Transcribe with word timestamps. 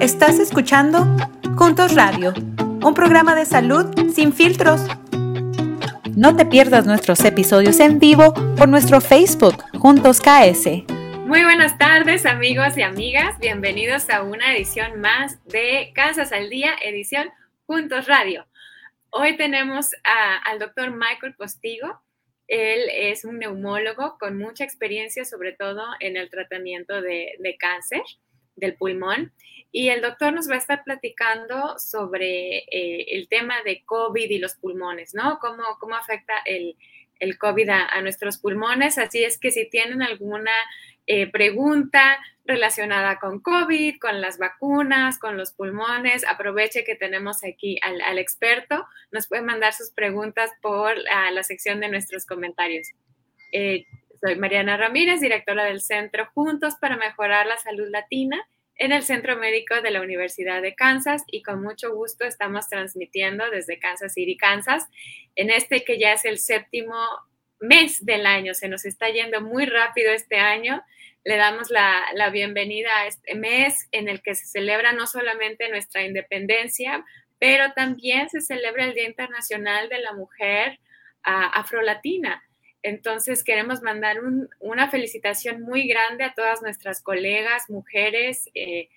Estás 0.00 0.38
escuchando 0.38 1.06
Juntos 1.56 1.94
Radio, 1.94 2.34
un 2.36 2.92
programa 2.94 3.34
de 3.34 3.46
salud 3.46 3.86
sin 4.12 4.32
filtros. 4.32 4.82
No 6.14 6.36
te 6.36 6.44
pierdas 6.44 6.86
nuestros 6.86 7.24
episodios 7.24 7.80
en 7.80 7.98
vivo 7.98 8.34
por 8.56 8.68
nuestro 8.68 9.00
Facebook 9.00 9.56
Juntos 9.78 10.20
KS. 10.20 10.66
Muy 11.26 11.42
buenas 11.42 11.78
tardes 11.78 12.26
amigos 12.26 12.76
y 12.76 12.82
amigas, 12.82 13.38
bienvenidos 13.38 14.10
a 14.10 14.22
una 14.22 14.54
edición 14.54 15.00
más 15.00 15.42
de 15.46 15.92
Casas 15.94 16.30
al 16.30 16.50
Día, 16.50 16.74
edición 16.82 17.30
Juntos 17.66 18.06
Radio. 18.06 18.46
Hoy 19.10 19.36
tenemos 19.38 19.90
al 20.44 20.58
doctor 20.58 20.90
Michael 20.90 21.34
Postigo. 21.36 22.02
Él 22.48 22.82
es 22.92 23.24
un 23.24 23.38
neumólogo 23.38 24.18
con 24.18 24.36
mucha 24.36 24.62
experiencia, 24.62 25.24
sobre 25.24 25.52
todo 25.52 25.82
en 26.00 26.18
el 26.18 26.28
tratamiento 26.28 27.00
de 27.00 27.56
cáncer 27.58 28.02
del 28.56 28.74
pulmón. 28.74 29.32
Y 29.78 29.90
el 29.90 30.00
doctor 30.00 30.32
nos 30.32 30.48
va 30.48 30.54
a 30.54 30.56
estar 30.56 30.84
platicando 30.84 31.78
sobre 31.78 32.60
eh, 32.60 33.08
el 33.10 33.28
tema 33.28 33.56
de 33.62 33.84
COVID 33.84 34.30
y 34.30 34.38
los 34.38 34.54
pulmones, 34.54 35.12
¿no? 35.12 35.38
Cómo, 35.38 35.64
cómo 35.78 35.94
afecta 35.94 36.32
el, 36.46 36.78
el 37.20 37.36
COVID 37.36 37.68
a, 37.68 38.00
nuestros 38.00 38.38
pulmones. 38.38 38.96
Así 38.96 39.22
es 39.22 39.38
que 39.38 39.50
si 39.50 39.68
tienen 39.68 40.00
alguna 40.00 40.54
eh, 41.06 41.30
pregunta 41.30 42.18
relacionada 42.46 43.18
con 43.18 43.40
COVID, 43.40 43.98
con 43.98 44.22
las 44.22 44.38
vacunas, 44.38 45.18
con 45.18 45.36
los 45.36 45.52
pulmones, 45.52 46.24
aproveche 46.26 46.82
que 46.82 46.96
tenemos 46.96 47.44
aquí 47.44 47.78
al, 47.82 48.18
experto. 48.18 48.86
Nos 49.10 49.28
puede 49.28 49.42
mandar 49.42 49.74
sus 49.74 49.90
preguntas 49.90 50.52
por 50.62 50.96
la 50.96 51.42
sección 51.42 51.80
de 51.80 51.90
nuestros 51.90 52.24
comentarios. 52.24 52.88
Eh, 53.52 53.84
soy 54.22 54.36
Mariana 54.36 54.78
Ramírez, 54.78 55.20
directora 55.20 55.64
del 55.64 55.82
Centro 55.82 56.30
Juntos 56.32 56.76
para 56.80 56.96
Mejorar 56.96 57.46
la 57.46 57.58
Salud 57.58 57.88
Latina 57.90 58.42
en 58.78 58.92
el 58.92 59.02
Centro 59.02 59.36
Médico 59.36 59.80
de 59.80 59.90
la 59.90 60.02
Universidad 60.02 60.60
de 60.60 60.74
Kansas 60.74 61.22
y 61.26 61.42
con 61.42 61.62
mucho 61.62 61.94
gusto 61.94 62.24
estamos 62.24 62.68
transmitiendo 62.68 63.48
desde 63.50 63.78
Kansas 63.78 64.12
City, 64.12 64.36
Kansas, 64.36 64.86
en 65.34 65.50
este 65.50 65.84
que 65.84 65.98
ya 65.98 66.12
es 66.12 66.24
el 66.24 66.38
séptimo 66.38 66.94
mes 67.60 68.04
del 68.04 68.26
año. 68.26 68.54
Se 68.54 68.68
nos 68.68 68.84
está 68.84 69.08
yendo 69.08 69.40
muy 69.40 69.66
rápido 69.66 70.12
este 70.12 70.36
año. 70.36 70.82
Le 71.24 71.36
damos 71.36 71.70
la, 71.70 72.30
bienvenida 72.30 72.88
a 72.98 73.06
este 73.06 73.34
mes 73.34 73.88
en 73.92 74.08
el 74.08 74.22
que 74.22 74.34
se 74.34 74.46
celebra 74.46 74.92
no 74.92 75.06
solamente 75.06 75.68
nuestra 75.70 76.02
independencia, 76.02 77.04
pero 77.38 77.72
también 77.72 78.28
se 78.28 78.40
celebra 78.40 78.84
el 78.84 78.94
Día 78.94 79.06
Internacional 79.06 79.88
de 79.88 79.98
la 79.98 80.12
Mujer 80.12 80.78
uh, 81.26 81.50
Afrolatina. 81.54 82.42
Entonces 82.86 83.42
queremos 83.42 83.82
mandar 83.82 84.18
una 84.60 84.88
felicitación 84.88 85.60
muy 85.62 85.88
grande 85.88 86.22
a 86.22 86.34
todas 86.34 86.62
nuestras 86.62 87.02
colegas, 87.02 87.68
mujeres, 87.68 88.48
eh, 88.54 88.90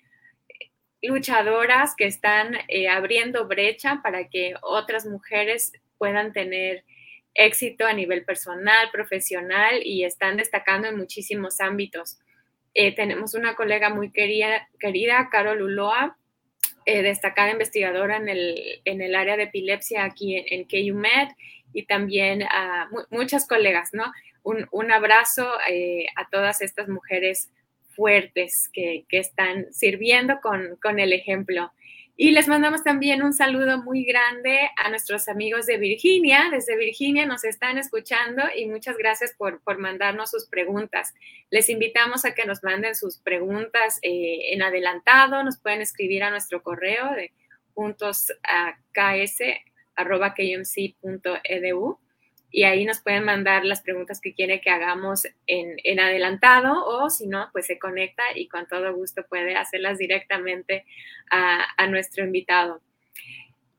luchadoras 1.02 1.96
que 1.96 2.04
están 2.04 2.54
eh, 2.68 2.88
abriendo 2.88 3.48
brecha 3.48 3.98
para 4.00 4.28
que 4.28 4.54
otras 4.62 5.06
mujeres 5.06 5.72
puedan 5.98 6.32
tener 6.32 6.84
éxito 7.34 7.84
a 7.84 7.92
nivel 7.92 8.24
personal, 8.24 8.90
profesional 8.92 9.80
y 9.82 10.04
están 10.04 10.36
destacando 10.36 10.86
en 10.86 10.96
muchísimos 10.96 11.60
ámbitos. 11.60 12.20
Eh, 12.74 12.94
tenemos 12.94 13.34
una 13.34 13.56
colega 13.56 13.90
muy 13.90 14.12
querida, 14.12 14.68
querida 14.78 15.30
Carol 15.32 15.62
Uloa, 15.62 16.16
destacada 16.86 17.50
investigadora 17.50 18.16
en 18.16 18.28
el, 18.28 18.80
en 18.84 19.00
el, 19.00 19.14
área 19.14 19.36
de 19.36 19.44
epilepsia 19.44 20.04
aquí 20.04 20.36
en, 20.36 20.44
en 20.48 20.64
KUMED 20.64 21.28
y 21.72 21.86
también 21.86 22.42
a 22.42 22.88
muchas 23.10 23.46
colegas, 23.46 23.90
¿no? 23.92 24.12
Un, 24.42 24.90
abrazo 24.90 25.48
eh, 25.68 26.06
a 26.16 26.28
todas 26.30 26.62
estas 26.62 26.88
mujeres 26.88 27.50
fuertes 27.90 28.70
que, 28.72 29.04
están 29.10 29.72
sirviendo 29.72 30.40
con, 30.40 30.76
con, 30.82 30.98
el 30.98 31.12
ejemplo. 31.12 31.72
Y 32.16 32.32
les 32.32 32.48
mandamos 32.48 32.82
también 32.82 33.22
un 33.22 33.32
saludo 33.32 33.82
muy 33.82 34.04
grande 34.04 34.70
a 34.76 34.90
nuestros 34.90 35.28
amigos 35.28 35.66
de 35.66 35.78
Virginia. 35.78 36.48
Desde 36.50 36.76
Virginia 36.76 37.24
nos 37.26 37.44
están 37.44 37.78
escuchando 37.78 38.42
y 38.54 38.66
muchas 38.66 38.96
gracias 38.96 39.34
por, 39.38 39.62
por 39.62 39.78
mandarnos 39.78 40.30
sus 40.30 40.46
preguntas. 40.46 41.14
Les 41.50 41.68
invitamos 41.70 42.24
a 42.24 42.34
que 42.34 42.44
nos 42.44 42.62
manden 42.62 42.94
sus 42.94 43.18
preguntas 43.18 43.98
eh, 44.02 44.52
en 44.52 44.62
adelantado. 44.62 45.42
Nos 45.44 45.58
pueden 45.58 45.80
escribir 45.80 46.22
a 46.22 46.30
nuestro 46.30 46.62
correo 46.62 47.10
de 47.14 47.32
juntos 47.74 48.30
a 48.42 48.76
KS 48.92 49.40
arroba 50.00 50.34
kmc.edu 50.34 51.98
y 52.52 52.64
ahí 52.64 52.84
nos 52.84 53.00
pueden 53.00 53.24
mandar 53.24 53.64
las 53.64 53.80
preguntas 53.80 54.20
que 54.20 54.34
quiere 54.34 54.60
que 54.60 54.70
hagamos 54.70 55.22
en, 55.46 56.00
adelantado 56.00 56.84
o 56.84 57.08
si 57.08 57.28
no, 57.28 57.48
pues 57.52 57.66
se 57.66 57.78
conecta 57.78 58.24
y 58.34 58.48
con 58.48 58.66
todo 58.66 58.92
gusto 58.94 59.24
puede 59.28 59.54
hacerlas 59.56 59.98
directamente 59.98 60.84
a, 61.30 61.86
nuestro 61.86 62.24
invitado. 62.24 62.82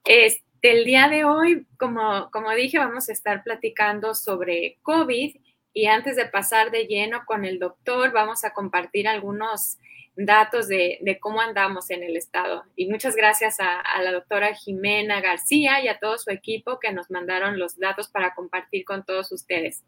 Este, 0.05 0.43
el 0.61 0.85
día 0.85 1.09
de 1.09 1.25
hoy, 1.25 1.65
como, 1.77 2.31
como 2.31 2.51
dije, 2.51 2.77
vamos 2.77 3.09
a 3.09 3.13
estar 3.13 3.43
platicando 3.43 4.15
sobre 4.15 4.77
COVID 4.83 5.35
y 5.73 5.85
antes 5.87 6.15
de 6.15 6.25
pasar 6.25 6.71
de 6.71 6.85
lleno 6.85 7.23
con 7.25 7.43
el 7.45 7.59
doctor, 7.59 8.11
vamos 8.11 8.45
a 8.45 8.53
compartir 8.53 9.07
algunos 9.07 9.77
datos 10.15 10.67
de, 10.67 11.17
cómo 11.21 11.41
andamos 11.41 11.89
en 11.89 12.03
el 12.03 12.17
estado. 12.17 12.63
Y 12.75 12.87
muchas 12.87 13.15
gracias 13.15 13.57
a, 13.59 13.81
la 14.01 14.11
doctora 14.11 14.53
Jimena 14.53 15.21
García 15.21 15.81
y 15.81 15.87
a 15.87 15.99
todo 15.99 16.17
su 16.17 16.31
equipo 16.31 16.79
que 16.79 16.91
nos 16.91 17.09
mandaron 17.09 17.59
los 17.59 17.77
datos 17.77 18.09
para 18.09 18.33
compartir 18.33 18.85
con 18.85 19.05
todos 19.05 19.31
ustedes. 19.31 19.83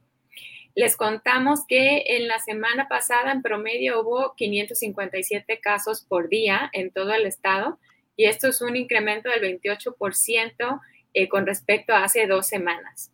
Les 0.75 0.97
contamos 0.97 1.66
que 1.67 2.03
en 2.07 2.28
la 2.28 2.39
semana 2.39 2.88
pasada 2.88 3.31
en 3.31 3.44
promedio 3.44 4.01
hubo 4.01 4.33
557 4.35 5.59
casos 5.59 6.03
por 6.07 6.29
día 6.29 6.69
en 6.73 6.91
todo 6.91 7.13
el 7.13 7.28
estado 7.28 7.79
y 8.16 8.25
esto 8.25 8.47
es 8.47 8.62
un 8.62 8.75
incremento 8.75 9.29
del 9.29 9.59
28% 9.59 10.81
eh, 11.13 11.29
con 11.29 11.45
respecto 11.45 11.94
a 11.94 12.03
hace 12.03 12.25
dos 12.25 12.47
semanas. 12.47 13.12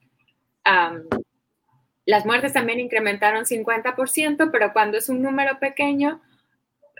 las 2.06 2.26
muertes 2.26 2.54
también 2.54 2.80
incrementaron 2.80 3.46
50%, 3.46 4.50
pero 4.52 4.72
cuando 4.72 4.98
es 4.98 5.10
un 5.10 5.22
número 5.22 5.60
pequeño, 5.60 6.22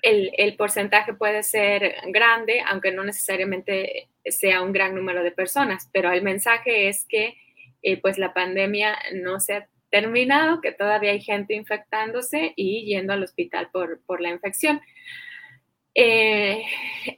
el, 0.02 0.56
porcentaje 0.56 1.14
puede 1.14 1.44
ser 1.44 1.96
grande, 2.08 2.62
aunque 2.68 2.92
no 2.92 3.04
necesariamente 3.04 4.10
sea 4.26 4.62
un 4.62 4.74
gran 4.74 4.96
número 4.96 5.24
de 5.24 5.32
personas, 5.32 5.90
pero 5.92 6.12
el 6.12 6.22
mensaje 6.22 6.88
es 6.88 7.06
que 7.06 7.38
eh, 7.82 8.00
pues 8.02 8.18
la 8.18 8.34
pandemia 8.34 8.98
no 9.14 9.40
se 9.40 9.54
ha 9.54 9.70
terminado, 9.90 10.62
que 10.62 10.72
todavía 10.72 11.12
hay 11.12 11.22
gente 11.22 11.56
infectándose 11.56 12.54
y 12.56 12.86
yendo 12.86 13.14
al 13.14 13.24
hospital 13.24 13.70
por, 13.72 14.22
la 14.22 14.30
infección. 14.30 14.82
Eh, 15.96 16.64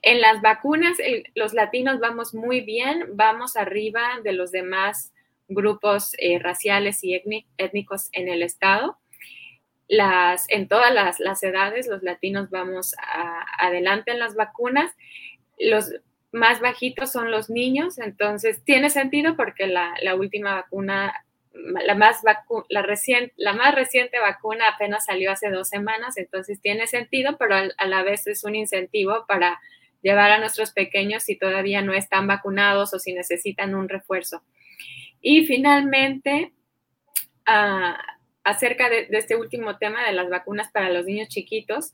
en 0.01 0.21
las 0.21 0.41
vacunas, 0.41 0.97
los 1.35 1.53
latinos 1.53 1.99
vamos 1.99 2.33
muy 2.33 2.61
bien, 2.61 3.05
vamos 3.13 3.57
arriba 3.57 4.19
de 4.23 4.33
los 4.33 4.51
demás 4.51 5.11
grupos 5.49 6.15
eh, 6.17 6.39
raciales 6.39 7.03
y 7.03 7.21
étnicos 7.57 8.09
en 8.13 8.29
el 8.29 8.41
estado 8.41 9.00
las, 9.91 10.45
en 10.47 10.69
todas 10.69 10.93
las, 11.19 11.43
edades, 11.43 11.85
los 11.85 12.01
latinos 12.01 12.49
vamos 12.49 12.95
adelante 13.59 14.11
en 14.11 14.19
las 14.19 14.35
vacunas. 14.35 14.89
Los 15.59 15.91
más 16.31 16.61
bajitos 16.61 17.11
son 17.11 17.29
los 17.29 17.49
niños, 17.49 17.99
entonces 17.99 18.63
tiene 18.63 18.89
sentido 18.89 19.35
porque 19.35 19.67
la, 19.67 19.93
última 20.15 20.55
vacuna, 20.55 21.13
la 21.53 21.93
más, 21.95 22.21
la, 22.23 22.41
la 23.35 23.53
más 23.53 23.75
reciente 23.75 24.17
vacuna 24.17 24.69
apenas 24.69 25.03
salió 25.03 25.29
hace 25.29 25.49
dos 25.49 25.67
semanas, 25.67 26.15
entonces 26.15 26.61
tiene 26.61 26.87
sentido, 26.87 27.35
pero 27.37 27.55
a, 27.55 27.85
la 27.85 28.03
vez 28.03 28.25
es 28.27 28.45
un 28.45 28.55
incentivo 28.55 29.25
para 29.27 29.59
llevar 30.01 30.31
a 30.31 30.39
nuestros 30.39 30.71
pequeños 30.71 31.23
si 31.23 31.35
todavía 31.35 31.81
no 31.81 31.91
están 31.91 32.27
vacunados 32.27 32.93
o 32.93 32.99
si 32.99 33.11
necesitan 33.11 33.75
un 33.75 33.89
refuerzo. 33.89 34.41
Y 35.19 35.45
finalmente, 35.45 36.53
uh, 37.45 38.20
acerca 38.43 38.89
de, 38.89 39.07
este 39.11 39.35
último 39.35 39.77
tema 39.77 40.05
de 40.05 40.13
las 40.13 40.29
vacunas 40.29 40.71
para 40.71 40.89
los 40.89 41.05
niños 41.05 41.29
chiquitos. 41.29 41.93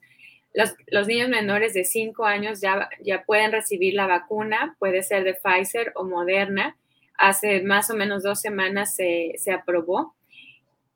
Los, 0.53 1.07
niños 1.07 1.29
menores 1.29 1.73
de 1.73 1.83
5 1.83 2.25
años 2.25 2.61
ya, 2.61 2.89
ya 3.01 3.23
pueden 3.25 3.51
recibir 3.51 3.93
la 3.93 4.07
vacuna, 4.07 4.75
puede 4.79 5.03
ser 5.03 5.23
de 5.23 5.35
Pfizer 5.35 5.91
o 5.95 6.03
Moderna. 6.03 6.77
Hace 7.17 7.61
más 7.61 7.89
o 7.91 7.95
menos 7.95 8.23
dos 8.23 8.41
semanas 8.41 8.95
se, 8.95 9.35
aprobó 9.51 10.15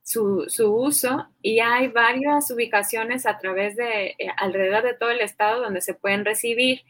su, 0.03 0.47
uso 0.59 1.27
y 1.41 1.59
hay 1.59 1.89
varias 1.89 2.49
ubicaciones 2.49 3.25
a 3.25 3.37
través 3.37 3.75
de, 3.75 4.15
eh, 4.17 4.27
alrededor 4.37 4.83
de 4.83 4.95
todo 4.95 5.11
el 5.11 5.21
estado 5.21 5.61
donde 5.61 5.81
se 5.81 5.93
pueden 5.93 6.25
recibir. 6.25 6.81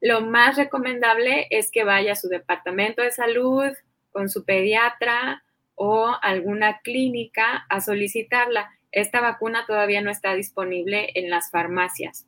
Lo 0.00 0.20
más 0.20 0.56
recomendable 0.56 1.46
es 1.50 1.70
que 1.70 1.84
vaya 1.84 2.12
a 2.12 2.16
su 2.16 2.28
departamento 2.28 3.02
de 3.02 3.10
salud 3.10 3.72
con 4.12 4.28
su 4.28 4.44
pediatra 4.44 5.43
o 5.74 6.14
alguna 6.22 6.80
clínica 6.80 7.66
a 7.68 7.80
solicitarla. 7.80 8.70
Esta 8.92 9.20
vacuna 9.20 9.64
todavía 9.66 10.00
no 10.00 10.10
está 10.10 10.34
disponible 10.34 11.10
en 11.14 11.30
las 11.30 11.50
farmacias. 11.50 12.26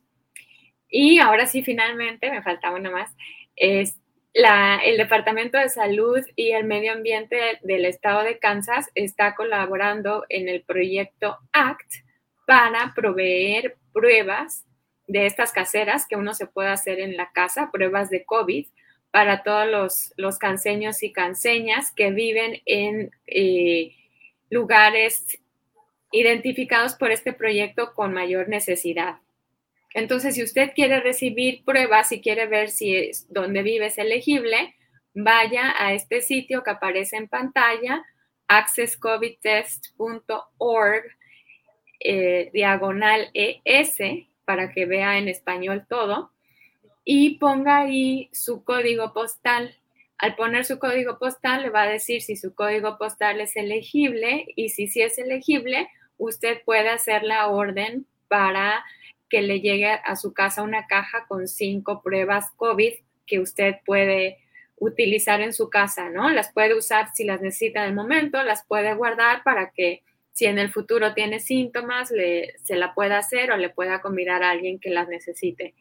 Y 0.89 1.19
ahora 1.19 1.45
sí, 1.47 1.63
finalmente, 1.63 2.31
me 2.31 2.41
faltaba 2.41 2.77
una 2.77 2.91
más, 2.91 3.15
es 3.55 3.97
la, 4.33 4.77
el 4.83 4.97
Departamento 4.97 5.57
de 5.57 5.69
Salud 5.69 6.19
y 6.35 6.51
el 6.51 6.65
Medio 6.65 6.93
Ambiente 6.93 7.59
del 7.63 7.85
Estado 7.85 8.23
de 8.23 8.37
Kansas 8.39 8.89
está 8.93 9.35
colaborando 9.35 10.25
en 10.29 10.47
el 10.47 10.61
proyecto 10.61 11.37
ACT 11.51 11.91
para 12.45 12.93
proveer 12.95 13.77
pruebas 13.91 14.65
de 15.07 15.25
estas 15.25 15.51
caseras 15.51 16.05
que 16.07 16.15
uno 16.15 16.33
se 16.33 16.47
puede 16.47 16.69
hacer 16.69 16.99
en 16.99 17.17
la 17.17 17.31
casa, 17.31 17.71
pruebas 17.71 18.09
de 18.09 18.25
COVID 18.25 18.67
para 19.17 19.41
todos 19.41 19.67
los, 19.67 20.13
los 20.15 20.37
canseños 20.37 21.01
y 21.01 21.11
canseñas 21.11 21.91
que 21.91 22.11
viven 22.11 22.61
en 22.67 23.09
eh, 23.25 23.95
lugares 24.51 25.39
identificados 26.11 26.93
por 26.93 27.09
este 27.09 27.33
proyecto 27.33 27.95
con 27.95 28.13
mayor 28.13 28.47
necesidad. 28.47 29.15
Entonces, 29.95 30.35
si 30.35 30.43
usted 30.43 30.71
quiere 30.75 30.99
recibir 30.99 31.65
pruebas 31.65 32.11
y 32.11 32.21
quiere 32.21 32.45
ver 32.45 32.69
si 32.69 32.95
es, 32.95 33.25
donde 33.33 33.63
vive 33.63 33.87
es 33.87 33.97
elegible, 33.97 34.75
vaya 35.15 35.73
a 35.79 35.93
este 35.93 36.21
sitio 36.21 36.61
que 36.61 36.69
aparece 36.69 37.17
en 37.17 37.27
pantalla, 37.27 38.05
accesscovidtest.org, 38.47 41.03
eh, 42.01 42.51
diagonal 42.53 43.31
ES, 43.33 43.97
para 44.45 44.71
que 44.71 44.85
vea 44.85 45.17
en 45.17 45.27
español 45.27 45.87
todo, 45.89 46.31
y 47.09 47.35
ponga 47.39 47.77
ahí 47.77 48.29
su 48.33 48.65
código 48.65 49.13
postal. 49.13 49.77
Al 50.17 50.35
poner 50.35 50.65
su 50.65 50.77
código 50.77 51.17
postal, 51.17 51.61
le 51.61 51.69
va 51.69 51.83
a 51.83 51.87
decir 51.87 52.21
si 52.21 52.35
su 52.35 52.53
código 52.53 52.97
postal 52.97 53.39
es 53.39 53.55
elegible 53.55 54.43
y 54.57 54.69
si 54.69 54.89
sí 54.89 55.01
es 55.01 55.17
elegible, 55.17 55.87
usted 56.17 56.61
puede 56.65 56.89
hacer 56.89 57.23
la 57.23 57.47
orden 57.47 58.05
para 58.27 58.83
que 59.29 59.41
le 59.41 59.61
llegue 59.61 59.87
a 59.87 60.17
su 60.17 60.33
casa 60.33 60.63
una 60.63 60.85
caja 60.85 61.27
con 61.29 61.47
cinco 61.47 62.01
pruebas 62.01 62.51
COVID 62.57 62.95
que 63.25 63.39
usted 63.39 63.75
puede 63.85 64.39
utilizar 64.75 65.39
en 65.39 65.53
su 65.53 65.69
casa, 65.69 66.09
¿no? 66.09 66.29
Las 66.29 66.51
puede 66.51 66.75
usar 66.75 67.11
si 67.13 67.23
las 67.23 67.39
necesita 67.39 67.83
en 67.83 67.91
el 67.91 67.95
momento, 67.95 68.43
las 68.43 68.65
puede 68.65 68.93
guardar 68.95 69.43
para 69.43 69.71
que 69.71 70.03
si 70.33 70.45
en 70.45 70.59
el 70.59 70.71
futuro 70.71 71.13
tiene 71.13 71.39
síntomas, 71.39 72.09
se 72.09 72.75
la 72.75 72.93
pueda 72.93 73.17
hacer 73.17 73.51
o 73.51 73.55
le 73.57 73.69
pueda 73.69 74.01
convidar 74.01 74.43
a 74.43 74.49
alguien 74.49 74.77
que 74.77 74.89
las 74.89 75.07
necesite. 75.07 75.73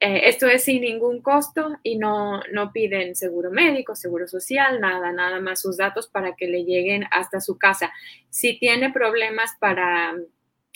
Eh, 0.00 0.28
esto 0.28 0.46
es 0.46 0.64
sin 0.64 0.82
ningún 0.82 1.22
costo 1.22 1.76
y 1.82 1.96
no, 1.96 2.42
no 2.52 2.72
piden 2.72 3.14
seguro 3.14 3.50
médico, 3.50 3.94
seguro 3.94 4.26
social, 4.26 4.80
nada, 4.80 5.12
nada 5.12 5.40
más 5.40 5.60
sus 5.60 5.76
datos 5.76 6.08
para 6.08 6.34
que 6.34 6.46
le 6.46 6.64
lleguen 6.64 7.04
hasta 7.10 7.40
su 7.40 7.58
casa. 7.58 7.92
Si 8.28 8.58
tiene 8.58 8.92
problemas 8.92 9.52
para 9.60 10.14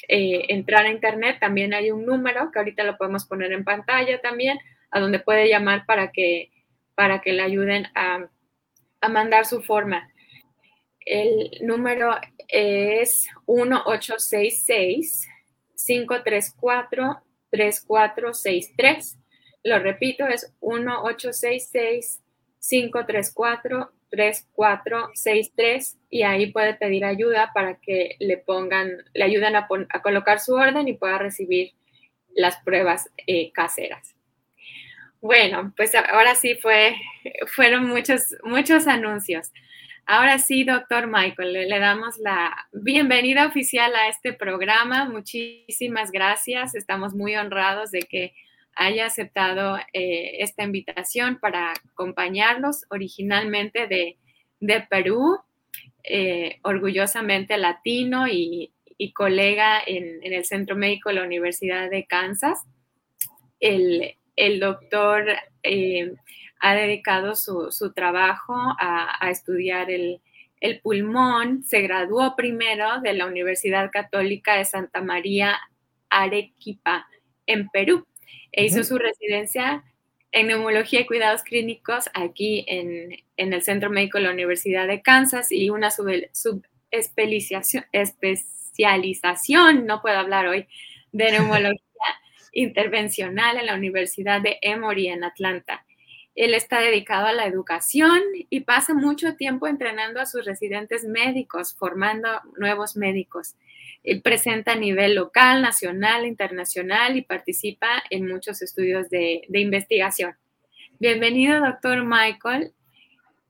eh, 0.08 0.44
entrar 0.48 0.86
a 0.86 0.90
internet, 0.90 1.38
también 1.40 1.74
hay 1.74 1.90
un 1.90 2.06
número 2.06 2.50
que 2.50 2.58
ahorita 2.58 2.84
lo 2.84 2.96
podemos 2.96 3.26
poner 3.26 3.52
en 3.52 3.64
pantalla 3.64 4.20
también, 4.20 4.58
a 4.90 5.00
donde 5.00 5.18
puede 5.18 5.48
llamar 5.48 5.84
para 5.84 6.12
que, 6.12 6.50
para 6.94 7.20
que 7.20 7.32
le 7.32 7.42
ayuden 7.42 7.86
a, 7.94 8.28
a 9.00 9.08
mandar 9.08 9.44
su 9.44 9.62
forma. 9.62 10.10
El 11.04 11.50
número 11.62 12.14
es 12.48 13.28
1866 13.46 15.28
534 15.86 17.22
3463. 17.50 19.18
Lo 19.64 19.78
repito, 19.78 20.26
es 20.26 20.54
1866 20.60 22.22
534 22.60 23.92
3463 24.10 25.98
y 26.10 26.22
ahí 26.22 26.50
puede 26.50 26.74
pedir 26.74 27.04
ayuda 27.04 27.52
para 27.52 27.78
que 27.78 28.16
le 28.18 28.38
pongan, 28.38 29.04
le 29.12 29.24
ayuden 29.24 29.56
a, 29.56 29.68
colocar 30.02 30.40
su 30.40 30.54
orden 30.54 30.88
y 30.88 30.94
pueda 30.94 31.18
recibir 31.18 31.74
las 32.34 32.56
pruebas 32.62 33.10
eh, 33.26 33.52
caseras. 33.52 34.14
Bueno, 35.20 35.72
pues 35.76 35.94
ahora 35.94 36.34
sí 36.36 36.54
fue, 36.54 36.94
fueron 37.54 37.86
muchos, 37.86 38.36
muchos 38.44 38.86
anuncios. 38.86 39.52
Ahora 40.10 40.38
sí, 40.38 40.64
doctor 40.64 41.06
Michael, 41.06 41.52
le, 41.52 41.78
damos 41.78 42.16
la 42.16 42.66
bienvenida 42.72 43.46
oficial 43.46 43.94
a 43.94 44.08
este 44.08 44.32
programa. 44.32 45.04
Muchísimas 45.04 46.10
gracias. 46.10 46.74
Estamos 46.74 47.12
muy 47.12 47.36
honrados 47.36 47.90
de 47.90 48.00
que 48.04 48.32
haya 48.74 49.04
aceptado 49.04 49.76
eh, 49.92 50.36
esta 50.38 50.62
invitación 50.62 51.38
para 51.38 51.74
acompañarlos 51.92 52.86
originalmente 52.88 53.86
de, 53.86 54.86
Perú, 54.88 55.40
eh, 56.04 56.58
orgullosamente 56.62 57.58
latino 57.58 58.26
y, 58.28 58.72
colega 59.12 59.78
en, 59.86 60.20
el 60.22 60.46
Centro 60.46 60.74
Médico 60.74 61.10
de 61.10 61.16
la 61.16 61.24
Universidad 61.24 61.90
de 61.90 62.06
Kansas. 62.06 62.64
El, 63.60 64.16
doctor 64.58 65.26
eh, 65.62 66.14
ha 66.60 66.74
dedicado 66.74 67.34
su, 67.34 67.92
trabajo 67.94 68.54
a, 68.78 69.30
estudiar 69.30 69.90
el, 69.90 70.20
pulmón. 70.82 71.62
Se 71.64 71.82
graduó 71.82 72.34
primero 72.36 73.00
de 73.00 73.12
la 73.12 73.26
Universidad 73.26 73.90
Católica 73.90 74.56
de 74.56 74.64
Santa 74.64 75.00
María 75.00 75.58
Arequipa, 76.10 77.06
en 77.46 77.68
Perú, 77.68 78.06
e 78.52 78.64
hizo 78.64 78.82
su 78.84 78.98
residencia 78.98 79.84
en 80.32 80.48
neumología 80.48 81.00
y 81.00 81.06
cuidados 81.06 81.42
clínicos 81.42 82.10
aquí 82.12 82.64
en, 82.66 83.16
el 83.36 83.62
Centro 83.62 83.88
Médico 83.90 84.18
de 84.18 84.24
la 84.24 84.32
Universidad 84.32 84.86
de 84.86 85.00
Kansas 85.00 85.50
y 85.52 85.70
una 85.70 85.90
subespecialización, 85.90 87.86
especialización, 87.92 89.86
no 89.86 90.02
puedo 90.02 90.18
hablar 90.18 90.46
hoy, 90.46 90.66
de 91.12 91.32
neumología 91.32 91.78
intervencional 92.52 93.56
en 93.58 93.66
la 93.66 93.74
Universidad 93.74 94.40
de 94.40 94.58
Emory 94.60 95.08
en 95.08 95.24
Atlanta. 95.24 95.84
Él 96.38 96.54
está 96.54 96.78
dedicado 96.78 97.26
a 97.26 97.32
la 97.32 97.46
educación 97.46 98.22
y 98.48 98.60
pasa 98.60 98.94
mucho 98.94 99.34
tiempo 99.34 99.66
entrenando 99.66 100.20
a 100.20 100.26
sus 100.26 100.44
residentes 100.44 101.02
médicos, 101.02 101.74
formando 101.74 102.28
nuevos 102.56 102.94
médicos. 102.94 103.56
Él 104.04 104.22
presenta 104.22 104.74
a 104.74 104.76
nivel 104.76 105.16
local, 105.16 105.62
nacional, 105.62 106.26
internacional 106.26 107.16
y 107.16 107.22
participa 107.22 108.04
en 108.10 108.28
muchos 108.28 108.62
estudios 108.62 109.10
de, 109.10 109.42
investigación. 109.52 110.36
Bienvenido, 111.00 111.58
doctor 111.58 112.04
Michael. 112.04 112.72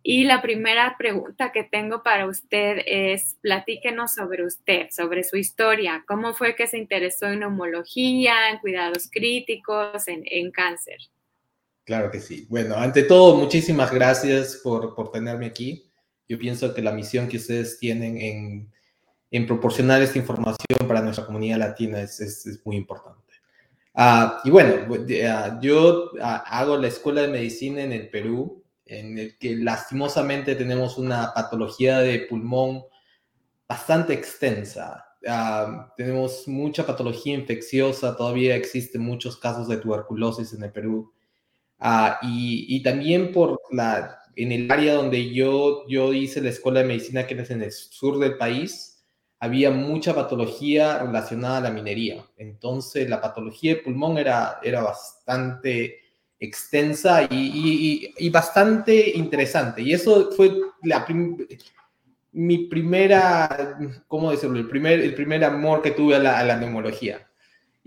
Y 0.03 0.25
la 0.25 0.41
primera 0.41 0.97
pregunta 0.97 1.53
que 1.53 1.65
tengo 1.65 2.03
para 2.03 2.27
usted 2.27 2.79
es, 2.87 3.37
platíquenos 3.43 4.15
sobre 4.15 4.47
usted, 4.47 4.89
sobre 4.93 5.25
su 5.25 5.37
historia. 5.37 6.05
¿Cómo 6.09 6.33
fue 6.33 6.55
que 6.55 6.67
se 6.67 6.79
interesó 6.79 7.27
en 7.27 7.41
neumología, 7.41 8.49
en 8.49 8.61
cuidados 8.61 9.11
críticos, 9.13 10.09
en 10.09 10.51
cáncer? 10.53 10.97
Claro 11.89 12.11
que 12.11 12.21
sí. 12.21 12.47
Bueno, 12.51 12.75
ante 12.77 13.03
todo, 13.03 13.35
muchísimas 13.35 13.91
gracias 13.91 14.61
por, 14.63 14.95
por 14.95 15.11
tenerme 15.11 15.47
aquí. 15.47 15.91
Yo 16.29 16.39
pienso 16.39 16.75
que 16.75 16.83
la 16.83 16.93
misión 16.93 17.29
que 17.29 17.39
ustedes 17.39 17.79
tienen 17.79 18.19
en, 18.19 18.71
en 19.31 19.47
proporcionar 19.47 20.03
esta 20.03 20.19
información 20.19 20.87
para 20.87 21.01
nuestra 21.01 21.25
comunidad 21.25 21.57
latina 21.57 22.03
es, 22.03 22.21
es, 22.21 22.61
muy 22.67 22.77
importante. 22.77 23.33
Uh, 23.95 24.47
y 24.47 24.51
bueno, 24.51 24.75
uh, 24.87 25.61
yo 25.63 26.11
uh, 26.13 26.19
hago 26.21 26.77
la 26.77 26.89
escuela 26.89 27.23
de 27.23 27.29
medicina 27.29 27.81
en 27.83 27.93
el 27.93 28.11
Perú, 28.11 28.63
en 28.85 29.17
el 29.17 29.39
que 29.39 29.57
lastimosamente 29.57 30.57
tenemos 30.57 30.99
una 30.99 31.33
patología 31.33 32.01
de 32.01 32.27
pulmón 32.29 32.83
bastante 33.67 34.13
extensa. 34.13 35.07
tenemos 35.97 36.47
mucha 36.49 36.85
patología 36.85 37.33
infecciosa, 37.33 38.15
todavía 38.15 38.57
existen 38.57 39.01
muchos 39.01 39.39
casos 39.39 39.69
de 39.69 39.79
tuberculosis 39.79 40.53
en 40.53 40.65
el 40.65 40.71
Perú. 40.71 41.15
Ah, 41.79 42.19
y, 42.23 42.83
también 42.83 43.33
por 43.33 43.61
la, 43.71 44.19
en 44.35 44.53
el 44.53 44.71
área 44.71 44.95
donde 44.95 45.33
yo, 45.33 45.87
yo 45.89 46.13
hice 46.13 46.41
la 46.41 46.51
escuela 46.51 46.81
de 46.81 46.87
medicina, 46.87 47.27
que 47.27 47.35
es 47.35 47.51
en 47.51 47.63
el 47.63 47.73
sur 47.73 48.19
del 48.19 48.37
país, 48.37 49.05
había 49.41 49.71
mucha 49.71 50.15
patología 50.15 50.99
relacionada 50.99 51.59
a 51.59 51.61
la 51.63 51.71
minería. 51.71 52.25
Entonces, 52.37 53.09
la 53.09 53.21
patología 53.21 53.75
de 53.75 53.83
pulmón 53.83 54.19
era, 54.19 54.59
era 54.63 54.83
bastante 54.83 56.01
extensa 56.41 57.25
y, 57.31 58.13
y, 58.17 58.31
bastante 58.31 59.11
interesante. 59.17 59.83
Y 59.83 59.93
eso 59.93 60.31
fue 60.33 60.53
la 60.83 61.07
mi 62.33 62.67
primera, 62.67 63.79
¿cómo 64.07 64.31
decirlo? 64.31 64.59
El 64.59 64.69
primer, 64.69 65.01
el 65.01 65.15
primer 65.15 65.45
amor 65.45 65.83
que 65.83 65.93
tuve 65.93 66.17
a 66.17 66.19
la, 66.19 66.39
a 66.39 66.45
la 66.45 66.57
neumología. 66.57 67.28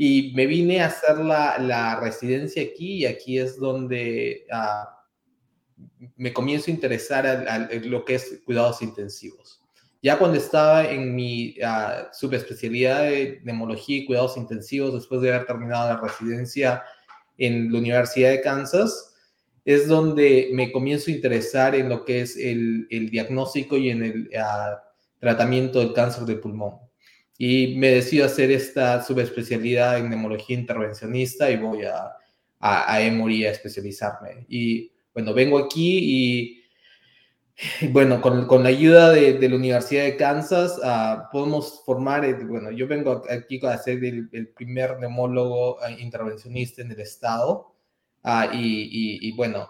Y 0.03 0.31
me 0.33 0.47
vine 0.47 0.81
a 0.81 0.87
hacer 0.87 1.19
la, 1.19 1.59
la 1.59 1.99
residencia 1.99 2.63
aquí 2.63 2.93
y 2.93 3.05
aquí 3.05 3.37
es 3.37 3.59
donde 3.59 4.47
ah, 4.51 5.05
me 6.15 6.33
comienzo 6.33 6.71
a 6.71 6.73
interesar 6.73 7.69
en 7.69 7.91
lo 7.91 8.03
que 8.03 8.15
es 8.15 8.41
cuidados 8.43 8.81
intensivos. 8.81 9.61
Ya 10.01 10.17
cuando 10.17 10.39
estaba 10.39 10.89
en 10.89 11.13
mi 11.13 11.55
uh, 11.59 12.07
subespecialidad 12.13 13.03
de 13.03 13.41
neumología 13.43 13.97
y 13.97 14.05
cuidados 14.07 14.37
intensivos, 14.37 14.91
después 14.91 15.21
de 15.21 15.35
haber 15.35 15.45
terminado 15.45 15.93
la 15.93 16.01
residencia 16.01 16.81
en 17.37 17.71
la 17.71 17.77
Universidad 17.77 18.31
de 18.31 18.41
Kansas, 18.41 19.13
es 19.65 19.87
donde 19.87 20.49
me 20.53 20.71
comienzo 20.71 21.11
a 21.11 21.13
interesar 21.13 21.75
en 21.75 21.89
lo 21.89 22.05
que 22.05 22.21
es 22.21 22.37
el, 22.37 22.87
el 22.89 23.11
diagnóstico 23.11 23.77
y 23.77 23.91
en 23.91 24.03
el 24.03 24.31
ah, 24.35 24.81
tratamiento 25.19 25.77
del 25.77 25.93
cáncer 25.93 26.23
de 26.23 26.37
pulmón 26.37 26.90
y 27.43 27.75
me 27.75 27.87
decido 27.87 28.27
hacer 28.27 28.51
esta 28.51 29.01
subespecialidad 29.01 29.97
en 29.97 30.11
neumología 30.11 30.55
intervencionista 30.55 31.49
y 31.49 31.57
voy 31.57 31.85
a, 31.85 32.11
a, 32.59 33.01
Emory 33.01 33.47
a 33.47 33.51
especializarme. 33.51 34.45
Y 34.47 34.91
bueno, 35.11 35.33
vengo 35.33 35.57
aquí 35.57 35.97
y 36.03 36.61
Bueno, 37.89 38.21
con, 38.21 38.45
con 38.45 38.61
la 38.61 38.69
ayuda 38.69 39.09
de, 39.09 39.39
de, 39.39 39.49
la 39.49 39.55
Universidad 39.55 40.03
de 40.03 40.17
Kansas 40.17 40.79
uh, 40.83 41.31
podemos 41.31 41.81
formar, 41.83 42.23
eh, 42.25 42.35
bueno, 42.45 42.69
yo 42.69 42.87
vengo 42.87 43.23
aquí 43.27 43.59
a 43.65 43.77
ser 43.77 44.03
el, 44.05 44.29
el 44.31 44.49
primer 44.49 44.99
neumólogo 44.99 45.77
uh, 45.77 45.99
intervencionista 45.99 46.83
en 46.83 46.91
el 46.91 46.99
estado 46.99 47.73
uh, 48.23 48.53
y, 48.53 48.83
y, 48.83 49.29
y, 49.29 49.31
bueno, 49.35 49.67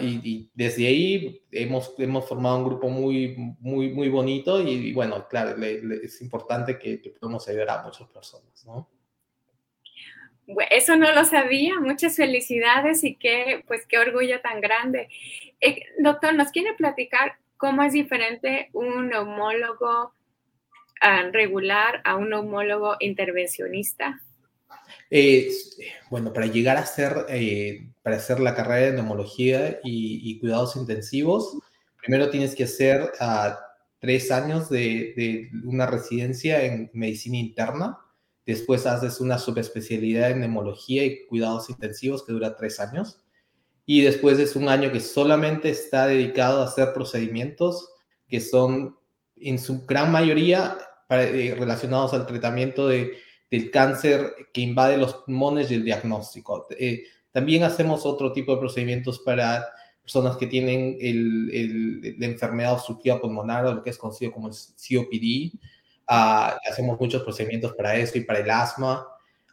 y, 0.00 0.20
y, 0.28 0.50
desde 0.54 0.86
ahí 0.86 1.42
hemos, 1.50 1.94
hemos 1.98 2.28
formado 2.28 2.58
un 2.58 2.64
grupo 2.64 2.88
muy, 2.88 3.36
muy, 3.60 3.90
muy 3.90 4.08
bonito 4.08 4.60
y, 4.60 4.92
bueno, 4.92 5.26
claro, 5.28 5.62
es 5.62 6.20
importante 6.20 6.78
que, 6.78 7.00
que 7.00 7.10
podamos 7.10 7.48
ayudar 7.48 7.70
a 7.70 7.82
muchas 7.82 8.08
personas. 8.08 8.66
Eso 10.70 10.96
no 10.96 11.12
lo 11.12 11.24
sabía, 11.24 11.78
muchas 11.80 12.16
felicidades 12.16 13.04
y 13.04 13.14
qué, 13.14 13.64
pues 13.66 13.86
qué 13.86 13.98
orgullo 13.98 14.40
tan 14.40 14.60
grande. 14.60 15.08
Eh, 15.60 15.82
doctor, 15.98 16.34
¿nos 16.34 16.50
quiere 16.50 16.74
platicar 16.74 17.36
cómo 17.56 17.82
es 17.82 17.92
diferente 17.92 18.68
un 18.72 19.08
neumólogo 19.08 20.12
uh, 21.02 21.32
regular 21.32 22.02
a 22.04 22.16
un 22.16 22.30
neumólogo 22.30 22.96
intervencionista? 23.00 24.20
Eh, 25.10 25.50
bueno, 26.10 26.32
para 26.32 26.46
llegar 26.46 26.76
a 26.76 26.86
ser, 26.86 27.26
eh, 27.28 27.90
para 28.02 28.16
hacer 28.16 28.40
la 28.40 28.54
carrera 28.54 28.86
de 28.86 28.92
neumología 28.94 29.80
y, 29.84 30.38
cuidados 30.40 30.76
intensivos, 30.76 31.58
primero 31.98 32.30
tienes 32.30 32.54
que 32.54 32.64
hacer 32.64 33.12
uh, 33.20 33.54
tres 33.98 34.30
años 34.30 34.68
de, 34.68 35.12
de, 35.16 35.50
una 35.64 35.86
residencia 35.86 36.64
en 36.64 36.90
medicina 36.94 37.36
interna 37.36 37.98
Después 38.44 38.86
haces 38.86 39.20
una 39.20 39.38
subespecialidad 39.38 40.32
en 40.32 40.40
neumología 40.40 41.04
y 41.04 41.26
cuidados 41.26 41.70
intensivos 41.70 42.24
que 42.24 42.32
dura 42.32 42.56
tres 42.56 42.80
años. 42.80 43.20
Y 43.86 44.02
después 44.02 44.38
es 44.38 44.56
un 44.56 44.68
año 44.68 44.90
que 44.90 45.00
solamente 45.00 45.70
está 45.70 46.06
dedicado 46.06 46.60
a 46.60 46.66
hacer 46.66 46.92
procedimientos 46.92 47.88
que 48.28 48.40
son 48.40 48.96
en 49.36 49.58
su 49.58 49.84
gran 49.86 50.10
mayoría 50.10 50.78
eh, 51.10 51.54
relacionados 51.58 52.14
al 52.14 52.26
tratamiento 52.26 52.88
de, 52.88 53.12
del 53.52 53.70
cáncer 53.70 54.34
que 54.52 54.62
invade 54.62 54.96
los 54.96 55.14
pulmones 55.14 55.70
y 55.70 55.74
el 55.74 55.84
diagnóstico. 55.84 56.66
Eh, 56.70 57.04
también 57.30 57.62
hacemos 57.62 58.04
otro 58.04 58.32
tipo 58.32 58.52
de 58.52 58.58
procedimientos 58.58 59.20
para 59.20 59.64
personas 60.02 60.36
que 60.36 60.48
tienen 60.48 60.96
el, 61.00 61.50
el, 61.52 62.16
la 62.18 62.26
enfermedad 62.26 62.72
obstructiva 62.72 63.20
pulmonar 63.20 63.66
o 63.66 63.74
lo 63.74 63.82
que 63.84 63.90
es 63.90 63.98
conocido 63.98 64.32
como 64.32 64.48
el 64.48 64.54
COPD, 64.54 65.56
Uh, 66.08 66.58
hacemos 66.68 66.98
muchos 67.00 67.22
procedimientos 67.22 67.74
para 67.74 67.96
eso 67.96 68.18
y 68.18 68.22
para 68.22 68.40
el 68.40 68.50
asma, 68.50 69.06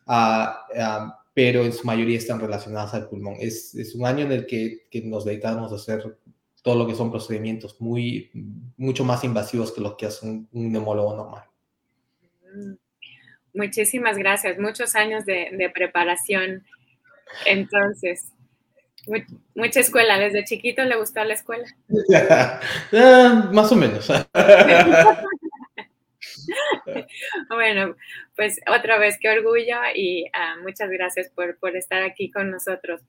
uh, 0.07 0.77
uh, 0.77 1.11
pero 1.33 1.63
en 1.63 1.71
su 1.71 1.85
mayoría 1.85 2.17
están 2.17 2.39
relacionados 2.39 2.93
al 2.95 3.07
pulmón. 3.07 3.35
Es, 3.39 3.75
es 3.75 3.95
un 3.95 4.05
año 4.05 4.25
en 4.25 4.31
el 4.31 4.45
que, 4.45 4.87
que, 4.89 5.01
nos 5.01 5.25
dedicamos 5.25 5.71
a 5.71 5.75
hacer 5.75 6.17
todo 6.63 6.75
lo 6.75 6.87
que 6.87 6.95
son 6.95 7.11
procedimientos 7.11 7.79
muy, 7.79 8.31
mucho 8.75 9.05
más 9.05 9.23
invasivos 9.23 9.71
que 9.71 9.79
lo 9.79 9.95
que 9.95 10.07
hace 10.07 10.25
un, 10.25 10.49
un 10.51 10.71
neumólogo 10.71 11.15
normal. 11.15 11.43
Mm. 12.53 12.88
Muchísimas 13.59 14.17
gracias. 14.17 14.57
Muchos 14.57 14.95
años 14.95 15.25
de, 15.25 15.49
de 15.51 15.69
preparación. 15.69 16.63
Entonces, 17.45 18.31
mucha 19.53 19.81
escuela. 19.81 20.17
¿Desde 20.17 20.45
chiquito 20.45 20.81
le 20.85 20.95
gustó 20.95 21.21
la 21.25 21.33
escuela? 21.33 21.65
uh, 21.89 23.51
más 23.53 23.69
o 23.73 23.75
menos. 23.75 24.07
bueno, 27.49 27.97
pues 28.37 28.61
otra 28.65 28.97
vez 28.97 29.17
qué 29.19 29.29
orgullo 29.29 29.75
y 29.93 30.23
uh, 30.23 30.63
muchas 30.63 30.89
gracias 30.89 31.29
por, 31.29 31.57
por, 31.59 31.75
estar 31.75 32.01
aquí 32.01 32.31
con 32.31 32.49
nosotros. 32.51 33.01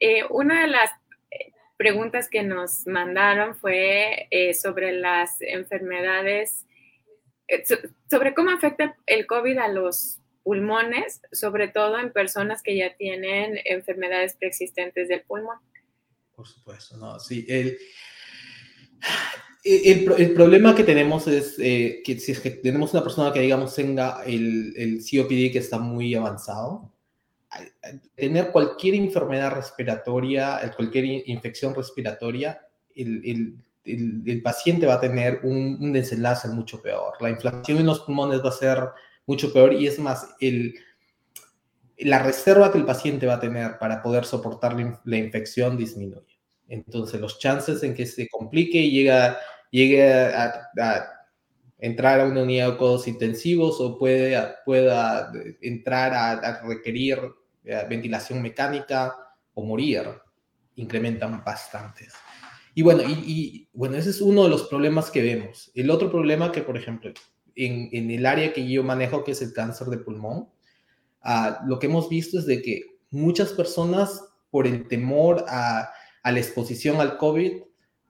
Eh, 0.00 0.24
una 0.28 0.62
de 0.62 0.66
las 0.66 0.90
eh, 1.30 1.52
preguntas 1.76 2.28
que 2.28 2.42
nos 2.42 2.84
mandaron 2.88 3.54
fue 3.54 4.26
eh, 4.32 4.54
sobre 4.54 4.90
las 4.90 5.40
enfermedades, 5.40 6.64
eh, 6.64 6.67
sobre 8.10 8.34
cómo 8.34 8.50
afecta 8.50 8.96
el 9.06 9.26
COVID 9.26 9.58
a 9.58 9.68
los 9.68 10.18
pulmones, 10.42 11.20
sobre 11.32 11.68
todo 11.68 11.98
en 11.98 12.12
personas 12.12 12.62
que 12.62 12.76
ya 12.76 12.96
tienen 12.96 13.58
enfermedades 13.64 14.34
preexistentes 14.34 15.08
del 15.08 15.22
pulmón. 15.22 15.58
Por 16.34 16.46
supuesto, 16.46 16.96
no, 16.96 17.18
sí. 17.18 17.44
El, 17.48 17.78
el, 19.64 20.12
el, 20.16 20.34
problema 20.34 20.74
que 20.74 20.84
tenemos 20.84 21.26
es 21.26 21.56
eh, 21.58 22.00
que 22.04 22.18
si 22.18 22.32
es 22.32 22.40
que 22.40 22.50
tenemos 22.50 22.94
una 22.94 23.02
persona 23.02 23.32
que, 23.32 23.40
digamos, 23.40 23.74
tenga 23.74 24.22
el, 24.24 24.72
el 24.76 24.98
COPD 24.98 25.52
que 25.52 25.58
está 25.58 25.78
muy 25.78 26.14
avanzado, 26.14 26.94
tener 28.14 28.50
cualquier 28.50 28.94
enfermedad 28.94 29.52
respiratoria, 29.52 30.60
cualquier 30.76 31.28
infección 31.28 31.74
respiratoria, 31.74 32.60
el, 32.94 33.22
el, 33.24 33.64
el 34.26 34.42
paciente 34.42 34.86
va 34.86 34.94
a 34.94 35.00
tener 35.00 35.40
un, 35.42 35.78
un, 35.80 35.92
desenlace 35.92 36.48
mucho 36.48 36.82
peor. 36.82 37.14
La 37.20 37.30
inflamación 37.30 37.78
en 37.78 37.86
los 37.86 38.00
pulmones 38.00 38.44
va 38.44 38.50
a 38.50 38.52
ser 38.52 38.88
mucho 39.26 39.52
peor 39.52 39.72
y 39.72 39.86
es 39.86 39.98
más, 39.98 40.34
el, 40.40 40.74
la 41.98 42.20
reserva 42.20 42.70
que 42.70 42.78
el 42.78 42.84
paciente 42.84 43.26
va 43.26 43.34
a 43.34 43.40
tener 43.40 43.78
para 43.78 44.02
poder 44.02 44.24
soportar 44.24 44.78
la, 44.78 45.00
la 45.04 45.16
infección 45.16 45.76
disminuye. 45.76 46.38
Entonces, 46.68 47.20
los 47.20 47.38
chances 47.38 47.82
en 47.82 47.94
que 47.94 48.06
se 48.06 48.28
complique 48.28 48.78
y 48.78 49.08
llegue 49.70 50.12
a, 50.12 50.70
a 50.78 51.08
entrar 51.78 52.20
a 52.20 52.26
una 52.26 52.42
unidad 52.42 52.72
de 52.72 52.76
cuidados 52.76 53.08
intensivos 53.08 53.80
o 53.80 53.98
puede, 53.98 54.36
pueda 54.64 55.32
entrar 55.60 56.12
a, 56.12 56.32
a 56.32 56.62
requerir 56.66 57.20
eh, 57.64 57.86
ventilación 57.88 58.42
mecánica 58.42 59.14
o 59.54 59.64
morir, 59.64 60.04
incrementan 60.76 61.42
bastantes. 61.44 62.14
Y 62.78 62.82
bueno, 62.82 63.02
y, 63.02 63.12
y, 63.26 63.68
bueno, 63.72 63.96
ese 63.96 64.10
es 64.10 64.20
uno 64.20 64.44
de 64.44 64.50
los 64.50 64.68
problemas 64.68 65.10
que 65.10 65.20
vemos. 65.20 65.72
El 65.74 65.90
otro 65.90 66.12
problema 66.12 66.52
que, 66.52 66.62
por 66.62 66.76
ejemplo, 66.76 67.10
en, 67.56 67.88
en 67.90 68.08
el 68.12 68.24
área 68.24 68.52
que 68.52 68.70
yo 68.70 68.84
manejo, 68.84 69.24
que 69.24 69.32
es 69.32 69.42
el 69.42 69.52
cáncer 69.52 69.88
de 69.88 69.98
pulmón, 69.98 70.48
uh, 71.24 71.66
lo 71.66 71.80
que 71.80 71.88
hemos 71.88 72.08
visto 72.08 72.38
es 72.38 72.46
de 72.46 72.62
que 72.62 72.82
muchas 73.10 73.52
personas, 73.52 74.22
por 74.52 74.68
el 74.68 74.86
temor 74.86 75.44
a, 75.48 75.90
a 76.22 76.30
la 76.30 76.38
exposición 76.38 77.00
al 77.00 77.16
COVID, 77.18 77.62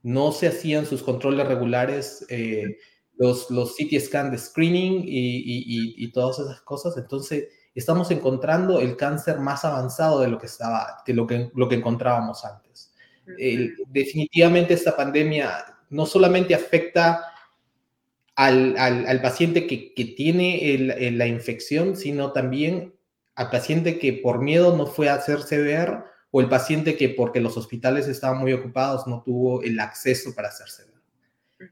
no 0.02 0.32
se 0.32 0.48
hacían 0.48 0.84
sus 0.84 1.02
controles 1.02 1.48
regulares, 1.48 2.26
eh, 2.28 2.76
los, 3.16 3.50
los 3.50 3.74
CT 3.74 3.98
scan 4.00 4.30
de 4.30 4.36
screening 4.36 5.02
y, 5.02 5.38
y, 5.38 5.94
y, 5.96 6.12
todas 6.12 6.40
esas 6.40 6.60
cosas. 6.60 6.94
Entonces, 6.98 7.48
estamos 7.74 8.10
encontrando 8.10 8.80
el 8.80 8.98
cáncer 8.98 9.38
más 9.38 9.64
avanzado 9.64 10.20
de 10.20 10.28
lo 10.28 10.38
que 10.38 10.44
estaba, 10.44 10.98
que 11.06 11.14
lo 11.14 11.26
que, 11.26 11.50
lo 11.54 11.70
que 11.70 11.76
encontrábamos 11.76 12.44
antes. 12.44 12.87
Definitivamente 13.88 14.74
esta 14.74 14.96
pandemia 14.96 15.64
no 15.90 16.06
solamente 16.06 16.54
afecta 16.54 17.24
al, 18.34 18.76
al, 18.78 19.06
al 19.06 19.20
paciente 19.20 19.66
que, 19.66 19.94
que 19.94 20.04
tiene 20.04 21.12
la 21.12 21.26
infección, 21.26 21.96
sino 21.96 22.32
también 22.32 22.94
al 23.34 23.50
paciente 23.50 23.98
que 23.98 24.14
por 24.14 24.40
miedo 24.40 24.76
no 24.76 24.86
fue 24.86 25.08
a 25.08 25.14
hacerse 25.14 25.58
ver 25.58 26.04
o 26.30 26.40
el 26.40 26.48
paciente 26.48 26.96
que 26.96 27.08
porque 27.08 27.40
los 27.40 27.56
hospitales 27.56 28.08
estaban 28.08 28.38
muy 28.38 28.52
ocupados 28.52 29.06
no 29.06 29.22
tuvo 29.22 29.62
el 29.62 29.78
acceso 29.80 30.34
para 30.34 30.48
hacerse 30.48 30.84
ver. 30.84 31.68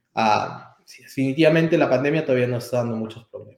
Sí, 0.84 1.02
definitivamente 1.02 1.76
la 1.76 1.90
pandemia 1.90 2.24
todavía 2.24 2.46
nos 2.46 2.64
está 2.64 2.78
dando 2.78 2.96
muchos 2.96 3.24
problemas. 3.24 3.55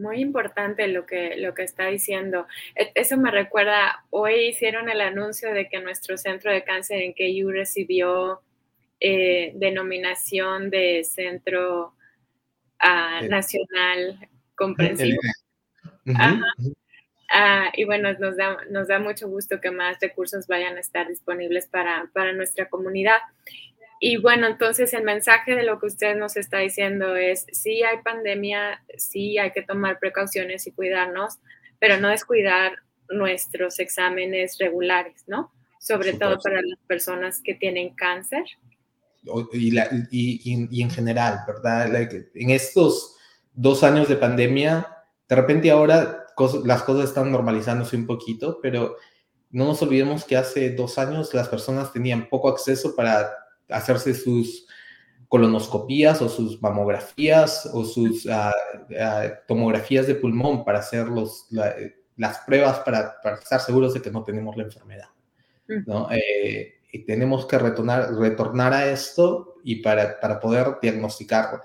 Muy 0.00 0.20
importante 0.20 0.88
lo 0.88 1.04
que, 1.04 1.36
lo 1.36 1.52
que 1.54 1.62
está 1.62 1.86
diciendo. 1.86 2.46
E, 2.74 2.90
eso 2.94 3.18
me 3.18 3.30
recuerda, 3.30 4.04
hoy 4.08 4.48
hicieron 4.48 4.88
el 4.88 5.02
anuncio 5.02 5.52
de 5.52 5.68
que 5.68 5.80
nuestro 5.80 6.16
centro 6.16 6.50
de 6.50 6.64
cáncer 6.64 7.02
en 7.02 7.12
KU 7.12 7.50
recibió 7.50 8.40
eh, 8.98 9.52
denominación 9.56 10.70
de 10.70 11.04
centro 11.04 11.94
uh, 12.82 13.28
nacional 13.28 14.28
comprensivo. 14.56 15.20
Uh 16.06 16.12
-huh. 16.12 16.74
Uh, 17.32 17.70
y 17.74 17.84
bueno, 17.84 18.12
nos 18.14 18.36
da, 18.36 18.56
nos 18.70 18.88
da 18.88 18.98
mucho 18.98 19.28
gusto 19.28 19.60
que 19.60 19.70
más 19.70 19.98
recursos 20.00 20.48
vayan 20.48 20.76
a 20.76 20.80
estar 20.80 21.06
disponibles 21.06 21.66
para, 21.68 22.10
para 22.12 22.32
nuestra 22.32 22.68
comunidad. 22.68 23.18
Y 24.02 24.16
bueno, 24.16 24.46
entonces 24.46 24.94
el 24.94 25.04
mensaje 25.04 25.54
de 25.54 25.62
lo 25.62 25.78
que 25.78 25.86
usted 25.86 26.16
nos 26.16 26.38
está 26.38 26.58
diciendo 26.58 27.16
es, 27.16 27.44
sí 27.52 27.82
hay 27.82 27.98
pandemia, 28.02 28.82
sí 28.96 29.36
hay 29.36 29.52
que 29.52 29.60
tomar 29.60 29.98
precauciones 29.98 30.66
y 30.66 30.72
cuidarnos, 30.72 31.38
pero 31.78 31.98
no 31.98 32.08
descuidar 32.08 32.78
nuestros 33.10 33.78
exámenes 33.78 34.56
regulares, 34.58 35.24
¿no? 35.26 35.52
Sobre 35.78 36.14
todo 36.14 36.38
para 36.40 36.62
las 36.62 36.78
personas 36.86 37.42
que 37.44 37.54
tienen 37.54 37.94
cáncer. 37.94 38.44
Y, 39.52 39.72
la, 39.72 39.86
y, 40.10 40.40
y, 40.44 40.68
y 40.70 40.82
en 40.82 40.90
general, 40.90 41.40
¿verdad? 41.46 41.94
En 42.34 42.50
estos 42.50 43.18
dos 43.52 43.84
años 43.84 44.08
de 44.08 44.16
pandemia, 44.16 44.96
de 45.28 45.36
repente 45.36 45.70
ahora 45.70 46.24
cosas, 46.34 46.64
las 46.64 46.82
cosas 46.84 47.10
están 47.10 47.30
normalizándose 47.30 47.96
un 47.96 48.06
poquito, 48.06 48.60
pero 48.62 48.96
no 49.50 49.66
nos 49.66 49.82
olvidemos 49.82 50.24
que 50.24 50.38
hace 50.38 50.70
dos 50.70 50.96
años 50.96 51.34
las 51.34 51.48
personas 51.48 51.92
tenían 51.92 52.30
poco 52.30 52.48
acceso 52.48 52.96
para 52.96 53.30
hacerse 53.70 54.14
sus 54.14 54.66
colonoscopías 55.28 56.20
o 56.22 56.28
sus 56.28 56.60
mamografías 56.60 57.70
o 57.72 57.84
sus 57.84 58.26
uh, 58.26 58.30
uh, 58.90 59.30
tomografías 59.46 60.06
de 60.06 60.16
pulmón 60.16 60.64
para 60.64 60.80
hacer 60.80 61.06
los, 61.06 61.46
la, 61.50 61.74
las 62.16 62.38
pruebas 62.40 62.80
para, 62.80 63.20
para, 63.22 63.36
estar 63.36 63.60
seguros 63.60 63.94
de 63.94 64.02
que 64.02 64.10
no 64.10 64.24
tenemos 64.24 64.56
la 64.56 64.64
enfermedad. 64.64 65.08
¿no? 65.86 66.08
Eh, 66.10 66.80
tenemos 67.06 67.46
que 67.46 67.58
retornar, 67.58 68.12
retornar 68.14 68.72
a 68.72 68.90
esto 68.90 69.56
y 69.64 69.76
para, 69.76 70.18
para 70.20 70.40
poder 70.40 70.78
diagnosticar 70.82 71.62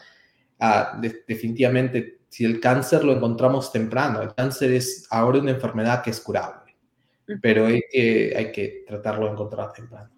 ah, 0.59 1.01
definitivamente 1.27 2.19
si 2.29 2.45
el 2.45 2.59
cáncer 2.59 3.03
lo 3.03 3.13
encontramos 3.13 3.71
temprano. 3.71 4.21
El 4.21 4.33
cáncer 4.33 4.71
es 4.71 5.07
ahora 5.09 5.39
una 5.39 5.51
enfermedad 5.51 6.03
que 6.03 6.12
es 6.12 6.21
curable, 6.21 6.75
pero 7.41 7.65
hay 7.65 7.81
que, 7.89 8.33
hay 8.38 8.51
que 8.51 8.85
tratarlo 8.88 9.25
de 9.25 9.31
encontrar 9.31 9.74
temprano. 9.74 10.14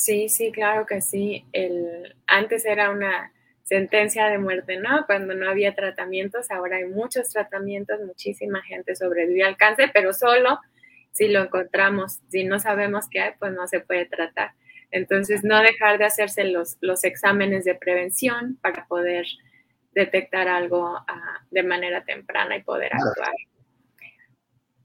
Sí, 0.00 0.30
sí, 0.30 0.50
claro 0.50 0.86
que 0.86 1.02
sí. 1.02 1.44
El, 1.52 2.16
antes 2.26 2.64
era 2.64 2.88
una 2.88 3.34
sentencia 3.64 4.28
de 4.28 4.38
muerte, 4.38 4.78
¿no? 4.78 5.04
Cuando 5.04 5.34
no 5.34 5.46
había 5.46 5.74
tratamientos, 5.74 6.50
ahora 6.50 6.78
hay 6.78 6.86
muchos 6.86 7.28
tratamientos, 7.28 8.00
muchísima 8.00 8.62
gente 8.62 8.96
sobrevive 8.96 9.44
al 9.44 9.58
cáncer, 9.58 9.90
pero 9.92 10.14
solo 10.14 10.58
si 11.10 11.28
lo 11.28 11.42
encontramos, 11.42 12.20
si 12.30 12.44
no 12.44 12.58
sabemos 12.58 13.10
qué 13.10 13.20
hay, 13.20 13.32
pues 13.38 13.52
no 13.52 13.68
se 13.68 13.80
puede 13.80 14.06
tratar. 14.06 14.52
Entonces, 14.90 15.44
no 15.44 15.60
dejar 15.60 15.98
de 15.98 16.06
hacerse 16.06 16.44
los, 16.44 16.78
los 16.80 17.04
exámenes 17.04 17.66
de 17.66 17.74
prevención 17.74 18.56
para 18.62 18.86
poder 18.86 19.26
detectar 19.92 20.48
algo 20.48 20.96
ah, 20.96 21.44
de 21.50 21.62
manera 21.62 22.04
temprana 22.04 22.56
y 22.56 22.62
poder 22.62 22.90
actuar. 22.94 23.34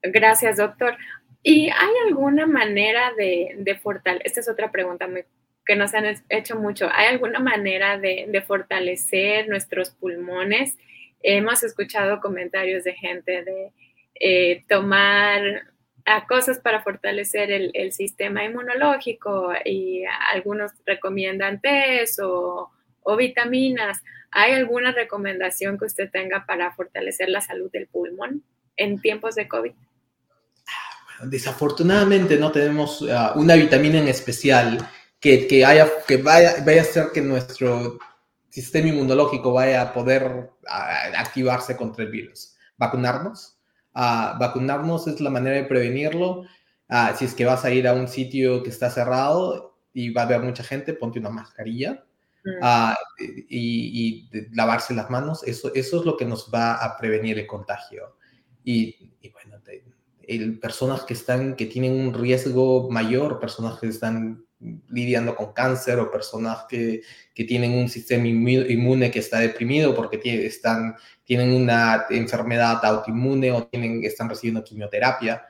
Gracias, 0.04 0.58
doctor. 0.58 0.98
¿Y 1.48 1.70
hay 1.70 1.94
alguna 2.08 2.48
manera 2.48 3.14
de, 3.16 3.80
fortalecer? 3.84 4.26
Esta 4.26 4.40
es 4.40 4.50
otra 4.50 4.72
pregunta 4.72 5.08
que 5.64 5.76
nos 5.76 5.94
han 5.94 6.06
hecho 6.30 6.56
mucho. 6.56 6.90
¿Hay 6.92 7.06
alguna 7.06 7.38
manera 7.38 8.00
de, 8.00 8.44
fortalecer 8.48 9.48
nuestros 9.48 9.92
pulmones? 9.92 10.76
Hemos 11.22 11.62
escuchado 11.62 12.20
comentarios 12.20 12.84
de 12.84 12.96
gente 12.96 13.44
de 13.44 13.72
eh, 14.16 14.64
tomar 14.68 15.68
cosas 16.28 16.58
para 16.58 16.82
fortalecer 16.82 17.52
el, 17.52 17.92
sistema 17.92 18.44
inmunológico 18.44 19.54
y 19.64 20.04
algunos 20.32 20.72
recomiendan 20.84 21.62
test 21.62 22.22
o, 22.24 22.72
vitaminas. 23.20 24.02
¿Hay 24.32 24.54
alguna 24.54 24.94
recomendación 24.94 25.78
que 25.78 25.86
usted 25.86 26.10
tenga 26.10 26.48
para 26.48 26.72
fortalecer 26.72 27.30
la 27.30 27.42
salud 27.42 27.70
del 27.72 27.86
pulmón 27.86 28.42
en 28.78 29.00
tiempos 29.00 29.36
de 29.36 29.48
COVID? 29.48 29.74
Desafortunadamente 31.24 32.38
no 32.38 32.52
tenemos 32.52 33.04
ah, 33.10 33.34
una 33.36 33.56
vitamina 33.56 34.00
en 34.00 34.08
especial 34.08 34.90
que, 35.20 35.66
haya, 35.66 35.90
que 36.08 36.18
vaya, 36.18 36.56
vaya 36.64 36.82
a 36.82 36.84
hacer 36.84 37.08
que 37.14 37.22
nuestro 37.22 37.98
sistema 38.50 38.90
inmunológico 38.90 39.54
vaya 39.54 39.82
a 39.82 39.94
poder 39.94 40.52
ah, 40.68 41.12
activarse 41.18 41.76
contra 41.76 42.04
el 42.04 42.12
virus. 42.12 42.56
¿Vacunarnos? 42.78 43.54
vacunarnos 43.94 45.08
es 45.08 45.22
la 45.22 45.30
manera 45.30 45.56
de 45.56 45.64
prevenirlo. 45.64 46.44
si 47.18 47.24
es 47.24 47.34
que 47.34 47.46
vas 47.46 47.64
a 47.64 47.72
ir 47.72 47.88
a 47.88 47.94
un 47.94 48.10
sitio 48.10 48.62
que 48.62 48.70
está 48.70 48.90
cerrado 48.90 49.78
y 49.94 50.10
va 50.10 50.24
a 50.24 50.26
haber 50.26 50.42
mucha 50.42 50.66
gente, 50.66 50.94
ponte 50.94 51.18
una 51.18 51.30
mascarilla. 51.30 52.04
Mm. 52.46 52.94
y, 53.50 54.30
lavarse 54.54 54.94
las 54.94 55.10
manos, 55.10 55.44
eso, 55.48 55.74
eso 55.74 56.00
es 56.00 56.06
lo 56.06 56.16
que 56.16 56.26
nos 56.26 56.52
va 56.54 56.76
a 56.76 56.96
prevenir 56.98 57.40
el 57.40 57.48
contagio. 57.48 58.18
Y, 58.64 59.14
bueno, 59.32 59.58
el, 60.28 60.60
personas 60.60 61.04
que 61.04 61.14
están, 61.14 61.56
que 61.56 61.66
tienen 61.66 61.94
un 61.94 62.14
riesgo 62.14 62.90
mayor, 62.90 63.40
personas 63.40 63.80
que 63.80 63.88
están 63.88 64.46
lidiando 64.90 65.36
con 65.36 65.54
cáncer 65.54 66.00
o 66.00 66.12
personas 66.12 66.66
que, 66.68 67.02
que 67.34 67.44
tienen 67.44 67.74
un 67.74 67.90
sistema 67.90 68.28
inmune 68.28 69.12
que 69.12 69.20
está 69.20 69.40
deprimido 69.40 69.94
porque 69.94 70.20
están, 70.46 70.96
tienen 71.24 71.54
una 71.54 72.06
enfermedad 72.10 72.84
autoinmune 72.84 73.52
o 73.52 73.68
tienen, 73.68 74.04
están 74.04 74.30
recibiendo 74.30 74.64
quimioterapia, 74.64 75.46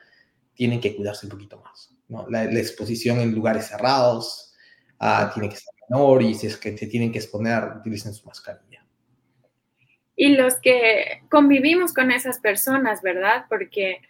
tienen 0.54 0.80
que 0.80 0.94
cuidarse 0.96 1.26
un 1.26 1.30
poquito 1.30 1.60
más. 1.60 1.94
¿no? 2.08 2.26
La, 2.28 2.44
exposición 2.44 3.20
en 3.20 3.34
lugares 3.34 3.68
cerrados 3.68 4.54
uh, 5.00 5.32
tiene 5.32 5.48
que 5.48 5.56
ser 5.56 5.74
menor 5.88 6.22
y 6.22 6.34
si 6.34 6.48
es 6.48 6.56
que 6.56 6.76
se 6.76 6.86
tienen 6.86 7.12
que 7.12 7.18
exponer, 7.18 7.62
utilicen 7.78 8.12
su 8.12 8.26
mascarilla. 8.26 8.84
Y 10.16 10.30
los 10.30 10.54
que 10.56 11.22
convivimos 11.30 11.92
con 11.92 12.10
esas 12.10 12.38
personas, 12.38 13.02
¿verdad? 13.02 13.44
Porque 13.50 14.00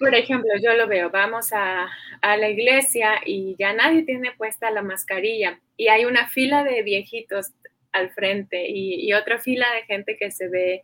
por 0.00 0.14
ejemplo, 0.14 0.50
yo 0.62 0.72
lo 0.72 0.88
veo, 0.88 1.10
vamos 1.10 1.52
a, 1.52 1.86
la 2.22 2.48
iglesia 2.48 3.20
y 3.24 3.54
ya 3.58 3.74
nadie 3.74 4.02
tiene 4.02 4.32
puesta 4.32 4.70
la 4.70 4.82
mascarilla 4.82 5.60
y 5.76 5.88
hay 5.88 6.06
una 6.06 6.26
fila 6.26 6.64
de 6.64 6.82
viejitos 6.82 7.52
al 7.92 8.10
frente 8.10 8.66
y, 8.66 9.12
otra 9.12 9.38
fila 9.38 9.66
de 9.74 9.82
gente 9.82 10.16
que 10.16 10.30
se 10.30 10.48
ve 10.48 10.82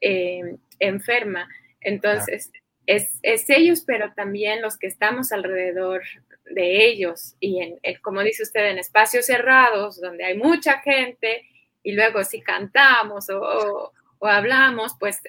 eh, 0.00 0.56
enferma. 0.78 1.48
Entonces, 1.82 2.50
es, 2.86 3.20
ellos, 3.22 3.82
pero 3.86 4.14
también 4.14 4.62
los 4.62 4.78
que 4.78 4.86
estamos 4.86 5.32
alrededor 5.32 6.02
de 6.46 6.86
ellos 6.86 7.36
y 7.38 7.60
en, 7.60 7.78
como 8.00 8.22
dice 8.22 8.42
usted, 8.42 8.70
en 8.70 8.78
espacios 8.78 9.26
cerrados 9.26 10.00
donde 10.00 10.24
hay 10.24 10.36
mucha 10.36 10.80
gente 10.80 11.42
y 11.82 11.92
luego 11.92 12.24
si 12.24 12.40
cantamos 12.40 13.28
o 13.28 13.92
hablamos, 14.20 14.96
pues 14.98 15.20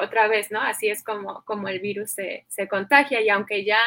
otra 0.00 0.28
vez, 0.28 0.50
¿no? 0.50 0.60
Así 0.60 0.88
es 0.88 1.02
como, 1.02 1.44
como 1.44 1.68
el 1.68 1.80
virus 1.80 2.12
se, 2.12 2.68
contagia 2.68 3.20
y 3.20 3.28
aunque 3.28 3.64
ya 3.64 3.80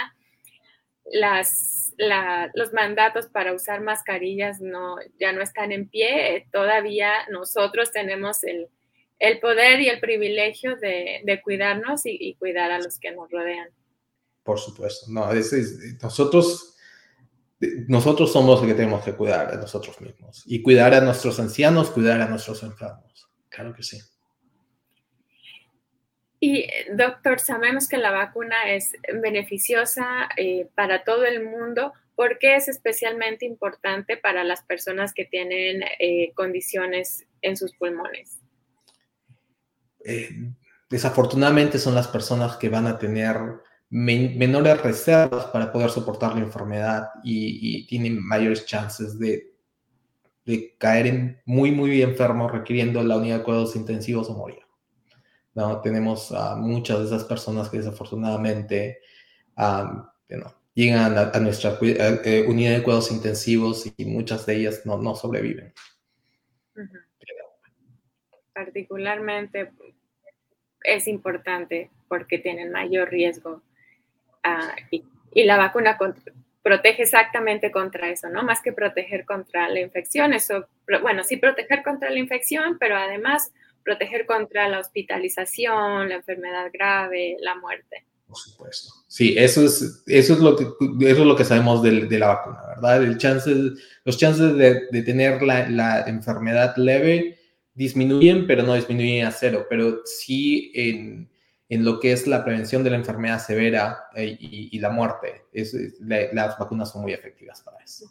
las, 1.11 1.93
los 2.53 2.73
mandatos 2.73 3.27
para 3.27 3.53
usar 3.53 3.81
mascarillas 3.81 4.61
no, 4.61 4.97
ya 5.19 5.33
no 5.33 5.41
están 5.41 5.71
en 5.71 5.89
pie, 5.89 6.47
todavía 6.51 7.11
nosotros 7.29 7.91
tenemos 7.91 8.43
el, 8.43 8.69
poder 9.41 9.81
y 9.81 9.89
el 9.89 9.99
privilegio 9.99 10.77
de, 10.77 11.41
cuidarnos 11.43 12.01
y, 12.05 12.35
cuidar 12.35 12.71
a 12.71 12.79
los 12.79 12.99
que 12.99 13.11
nos 13.11 13.29
rodean. 13.29 13.69
Por 14.43 14.59
supuesto, 14.59 15.07
no, 15.09 15.29
nosotros, 16.01 16.77
nosotros 17.87 18.31
somos 18.31 18.61
los 18.61 18.67
que 18.67 18.73
tenemos 18.73 19.03
que 19.03 19.13
cuidar 19.13 19.53
a 19.53 19.57
nosotros 19.57 19.99
mismos 19.99 20.43
y 20.45 20.61
cuidar 20.61 20.93
a 20.93 21.01
nuestros 21.01 21.39
ancianos, 21.39 21.91
cuidar 21.91 22.21
a 22.21 22.27
nuestros 22.27 22.63
enfermos. 22.63 23.29
Claro 23.49 23.73
que 23.73 23.83
sí. 23.83 23.99
Y 26.39 26.67
doctor, 26.93 27.39
sabemos 27.39 27.87
que 27.89 27.97
la 27.97 28.11
vacuna 28.11 28.55
es 28.69 28.93
beneficiosa 29.21 30.29
eh, 30.37 30.67
para 30.73 31.03
todo 31.03 31.25
el 31.25 31.43
mundo. 31.43 31.93
¿Por 32.15 32.39
qué 32.39 32.55
es 32.55 32.67
especialmente 32.69 33.45
importante 33.45 34.15
para 34.15 34.43
las 34.43 34.61
personas 34.63 35.13
que 35.13 35.25
tienen 35.25 35.83
eh, 35.99 36.31
condiciones 36.35 37.25
en 37.41 37.57
sus 37.57 37.73
pulmones? 37.75 38.39
Eh, 40.05 40.29
desafortunadamente 40.89 41.77
son 41.77 41.95
las 41.95 42.07
personas 42.07 42.55
que 42.55 42.69
van 42.69 42.87
a 42.87 42.97
tener 42.97 43.37
menores 43.89 44.81
reservas 44.81 45.45
para 45.47 45.71
poder 45.71 45.89
soportar 45.89 46.35
la 46.35 46.41
enfermedad 46.41 47.09
y, 47.23 47.87
tienen 47.87 48.23
mayores 48.23 48.65
chances 48.65 49.17
de, 49.17 49.51
de, 50.45 50.75
caer 50.77 51.07
en 51.07 51.41
muy, 51.45 51.71
muy 51.71 52.01
enfermos 52.01 52.51
requiriendo 52.51 53.03
la 53.03 53.17
unidad 53.17 53.39
de 53.39 53.43
cuidados 53.43 53.75
intensivos 53.75 54.29
o 54.29 54.37
morir. 54.37 54.68
¿No? 55.53 55.81
Tenemos 55.81 56.31
a 56.31 56.55
muchas 56.55 56.99
de 56.99 57.05
esas 57.05 57.23
personas 57.23 57.69
que 57.69 57.77
desafortunadamente 57.77 58.99
llegan 60.73 61.17
a, 61.17 61.39
nuestra 61.39 61.77
eh, 61.81 62.45
unidad 62.47 62.77
de 62.77 62.83
cuidados 62.83 63.11
intensivos 63.11 63.91
y 63.97 64.05
muchas 64.05 64.45
de 64.45 64.55
ellas 64.55 64.85
no, 64.85 64.97
no 64.97 65.15
sobreviven. 65.15 65.73
Particularmente 68.53 69.71
es 70.83 71.07
importante 71.07 71.89
porque 72.07 72.39
tienen 72.39 72.71
mayor 72.71 73.09
riesgo 73.09 73.61
ah, 74.43 74.75
y, 74.91 75.03
la 75.43 75.57
vacuna 75.57 75.97
protege 76.63 77.03
exactamente 77.03 77.71
contra 77.71 78.09
eso, 78.09 78.29
¿no? 78.29 78.43
Más 78.43 78.61
que 78.61 78.73
proteger 78.73 79.25
contra 79.25 79.69
la 79.69 79.79
infección, 79.79 80.33
eso, 80.33 80.67
bueno, 81.01 81.23
sí 81.23 81.37
proteger 81.37 81.83
contra 81.83 82.09
la 82.09 82.19
infección, 82.19 82.77
pero 82.79 82.95
además 82.97 83.53
proteger 83.89 84.27
contra 84.27 84.69
la 84.69 84.79
hospitalización, 84.79 86.09
la 86.09 86.15
enfermedad 86.15 86.69
grave, 86.71 87.37
la 87.39 87.55
muerte. 87.55 88.05
Por 88.27 88.37
supuesto. 88.37 88.93
Sí, 89.07 89.35
eso 89.35 89.65
es, 89.65 90.03
eso 90.05 90.33
es, 90.33 90.39
lo, 90.39 90.55
que, 90.55 90.63
eso 90.63 91.21
es 91.21 91.27
lo 91.27 91.35
que 91.35 91.43
sabemos 91.43 91.81
de, 91.81 92.05
de 92.05 92.19
la 92.19 92.27
vacuna, 92.27 92.61
¿verdad? 92.67 93.01
Los 93.01 94.17
chances 94.17 94.57
de, 94.57 95.01
tener 95.01 95.41
la, 95.41 95.67
la, 95.67 96.01
enfermedad 96.01 96.75
leve 96.77 97.39
disminuyen, 97.73 98.45
pero 98.45 98.61
no 98.61 98.75
disminuyen 98.75 99.25
a 99.25 99.31
cero, 99.31 99.65
pero 99.67 100.01
sí 100.05 100.71
en, 100.75 101.31
en 101.69 101.83
lo 101.83 101.99
que 101.99 102.11
es 102.11 102.27
la 102.27 102.45
prevención 102.45 102.83
de 102.83 102.91
la 102.91 102.97
enfermedad 102.97 103.43
severa 103.43 104.03
eh, 104.15 104.37
y, 104.39 104.69
y, 104.71 104.79
la 104.79 104.91
muerte. 104.91 105.45
Es, 105.51 105.75
las 105.99 106.59
vacunas 106.59 106.91
son 106.91 107.01
muy 107.01 107.13
efectivas 107.13 107.61
para 107.63 107.83
eso. 107.83 108.05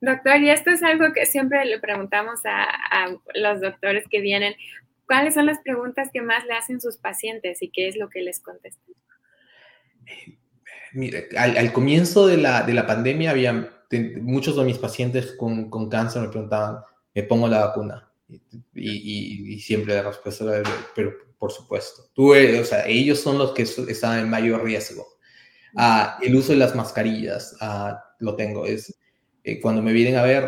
Doctor, 0.00 0.40
y 0.40 0.50
esto 0.50 0.70
es 0.70 0.82
algo 0.82 1.12
que 1.12 1.26
siempre 1.26 1.64
le 1.64 1.78
preguntamos 1.80 2.40
a, 2.44 3.08
los 3.34 3.60
doctores 3.60 4.04
que 4.10 4.20
vienen. 4.20 4.54
¿Cuáles 5.06 5.34
son 5.34 5.46
las 5.46 5.58
preguntas 5.60 6.10
que 6.12 6.20
más 6.20 6.44
le 6.46 6.54
hacen 6.54 6.80
sus 6.80 6.96
pacientes 6.96 7.62
y 7.62 7.70
qué 7.70 7.88
es 7.88 7.96
lo 7.96 8.08
que 8.08 8.20
les 8.20 8.40
contestan? 8.40 8.94
mire, 10.92 11.28
al, 11.36 11.72
comienzo 11.72 12.26
de 12.26 12.36
la, 12.36 12.62
de 12.62 12.72
la, 12.72 12.86
pandemia 12.86 13.30
había 13.30 13.70
muchos 14.20 14.56
de 14.56 14.64
mis 14.64 14.78
pacientes 14.78 15.32
con, 15.32 15.68
con, 15.68 15.90
cáncer 15.90 16.22
me 16.22 16.28
preguntaban, 16.28 16.78
¿me 17.14 17.22
pongo 17.24 17.48
la 17.48 17.66
vacuna? 17.66 18.10
Y, 18.74 19.54
y, 19.54 19.60
siempre 19.60 19.94
la 19.94 20.02
respuesta 20.02 20.44
era, 20.44 20.70
pero 20.94 21.12
por 21.38 21.52
supuesto. 21.52 22.04
Tú, 22.14 22.32
o 22.32 22.64
sea, 22.64 22.86
ellos 22.86 23.20
son 23.20 23.38
los 23.38 23.52
que 23.52 23.62
están 23.62 24.18
en 24.18 24.30
mayor 24.30 24.64
riesgo. 24.64 25.06
Ah, 25.76 26.18
el 26.22 26.34
uso 26.34 26.52
de 26.52 26.58
las 26.58 26.74
mascarillas, 26.74 27.56
ah, 27.60 28.02
lo 28.18 28.34
tengo. 28.34 28.64
Es, 28.64 28.96
eh, 29.46 29.60
cuando 29.60 29.80
me 29.80 29.92
vienen 29.92 30.16
a 30.16 30.24
ver, 30.24 30.44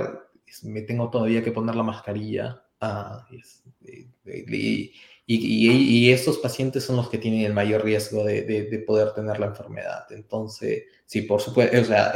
me 0.65 0.83
tengo 0.83 1.09
todavía 1.09 1.45
que 1.45 1.53
poner 1.53 1.77
la 1.77 1.85
mascarilla. 1.85 2.65
Ah, 2.81 3.25
y, 3.31 4.93
y, 5.25 6.11
estos 6.11 6.39
pacientes 6.39 6.83
son 6.83 6.97
los 6.97 7.09
que 7.09 7.19
tienen 7.19 7.43
el 7.43 7.53
mayor 7.53 7.85
riesgo 7.85 8.25
de, 8.25 8.43
de, 8.43 8.79
poder 8.81 9.13
tener 9.13 9.39
la 9.39 9.47
enfermedad. 9.47 10.07
Entonces, 10.11 10.85
sí, 11.07 11.23
por 11.23 11.41
supuesto, 11.41 11.81
o 11.81 11.85
sea, 11.85 12.13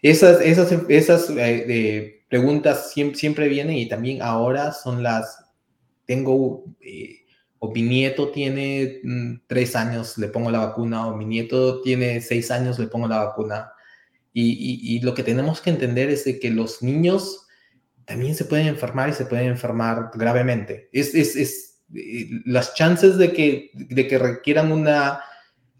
esas, 0.00 0.40
esas, 0.40 0.72
esas 0.88 1.30
eh, 1.36 2.24
preguntas 2.28 2.90
siempre, 2.92 3.18
siempre, 3.18 3.48
vienen 3.48 3.76
y 3.76 3.86
también 3.86 4.22
ahora 4.22 4.72
son 4.72 5.02
las, 5.02 5.44
tengo, 6.06 6.64
eh, 6.80 7.26
o 7.58 7.70
mi 7.70 7.82
nieto 7.82 8.30
tiene 8.30 9.00
mm, 9.02 9.34
tres 9.46 9.76
años, 9.76 10.16
le 10.16 10.28
pongo 10.28 10.50
la 10.50 10.60
vacuna, 10.60 11.08
o 11.08 11.16
mi 11.16 11.26
nieto 11.26 11.82
tiene 11.82 12.22
seis 12.22 12.50
años, 12.50 12.78
le 12.78 12.86
pongo 12.86 13.08
la 13.08 13.24
vacuna. 13.24 13.72
Y, 14.34 14.96
y, 14.96 15.00
lo 15.00 15.14
que 15.14 15.22
tenemos 15.22 15.60
que 15.60 15.68
entender 15.70 16.08
es 16.08 16.24
de 16.24 16.38
que 16.38 16.50
los 16.50 16.82
niños 16.82 17.46
también 18.06 18.34
se 18.34 18.46
pueden 18.46 18.66
enfermar 18.66 19.10
y 19.10 19.12
se 19.12 19.26
pueden 19.26 19.48
enfermar 19.48 20.10
gravemente. 20.14 20.88
Es, 20.92 21.14
es, 21.14 21.36
es 21.36 21.72
las 22.44 22.74
chances 22.74 23.18
de 23.18 23.32
que, 23.32 23.70
de 23.74 24.06
que 24.06 24.18
requieran 24.18 24.72
una 24.72 25.20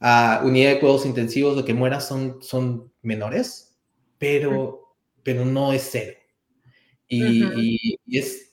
uh, 0.01 0.47
unidad 0.47 0.73
de 0.73 0.81
cuidados 0.81 1.07
intensivos 1.07 1.57
de 1.57 1.65
que 1.65 1.75
muera 1.75 2.01
son, 2.01 2.43
son 2.43 2.93
menores, 3.03 3.79
pero, 4.19 4.97
pero 5.23 5.45
no 5.45 5.73
es 5.73 5.89
cero. 5.91 6.19
Y, 7.09 7.45
y, 8.07 8.19
es, 8.19 8.53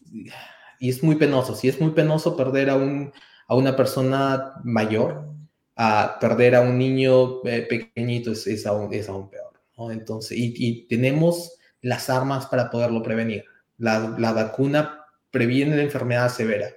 y 0.79 0.89
es 0.89 1.03
muy 1.03 1.15
penoso. 1.15 1.55
Si 1.55 1.67
es 1.69 1.79
muy 1.79 1.91
penoso 1.91 2.35
perder 2.35 2.69
a, 2.69 2.75
un, 2.75 3.11
a 3.47 3.55
una 3.55 3.75
persona 3.75 4.53
mayor, 4.63 5.29
a 5.75 6.17
perder 6.19 6.55
a 6.55 6.61
un 6.61 6.77
niño 6.77 7.45
eh, 7.45 7.61
pequeñito 7.61 8.31
es, 8.31 8.47
es, 8.47 8.65
aún, 8.65 8.93
es 8.93 9.07
aún 9.07 9.29
peor. 9.29 9.48
Entonces, 9.91 10.37
y, 10.37 10.87
tenemos 10.87 11.57
las 11.81 12.09
armas 12.09 12.47
para 12.47 12.69
poderlo 12.69 13.01
prevenir. 13.01 13.45
La, 13.77 14.15
la 14.17 14.33
vacuna 14.33 15.05
previene 15.31 15.77
la 15.77 15.83
enfermedad 15.83 16.29
severa 16.29 16.67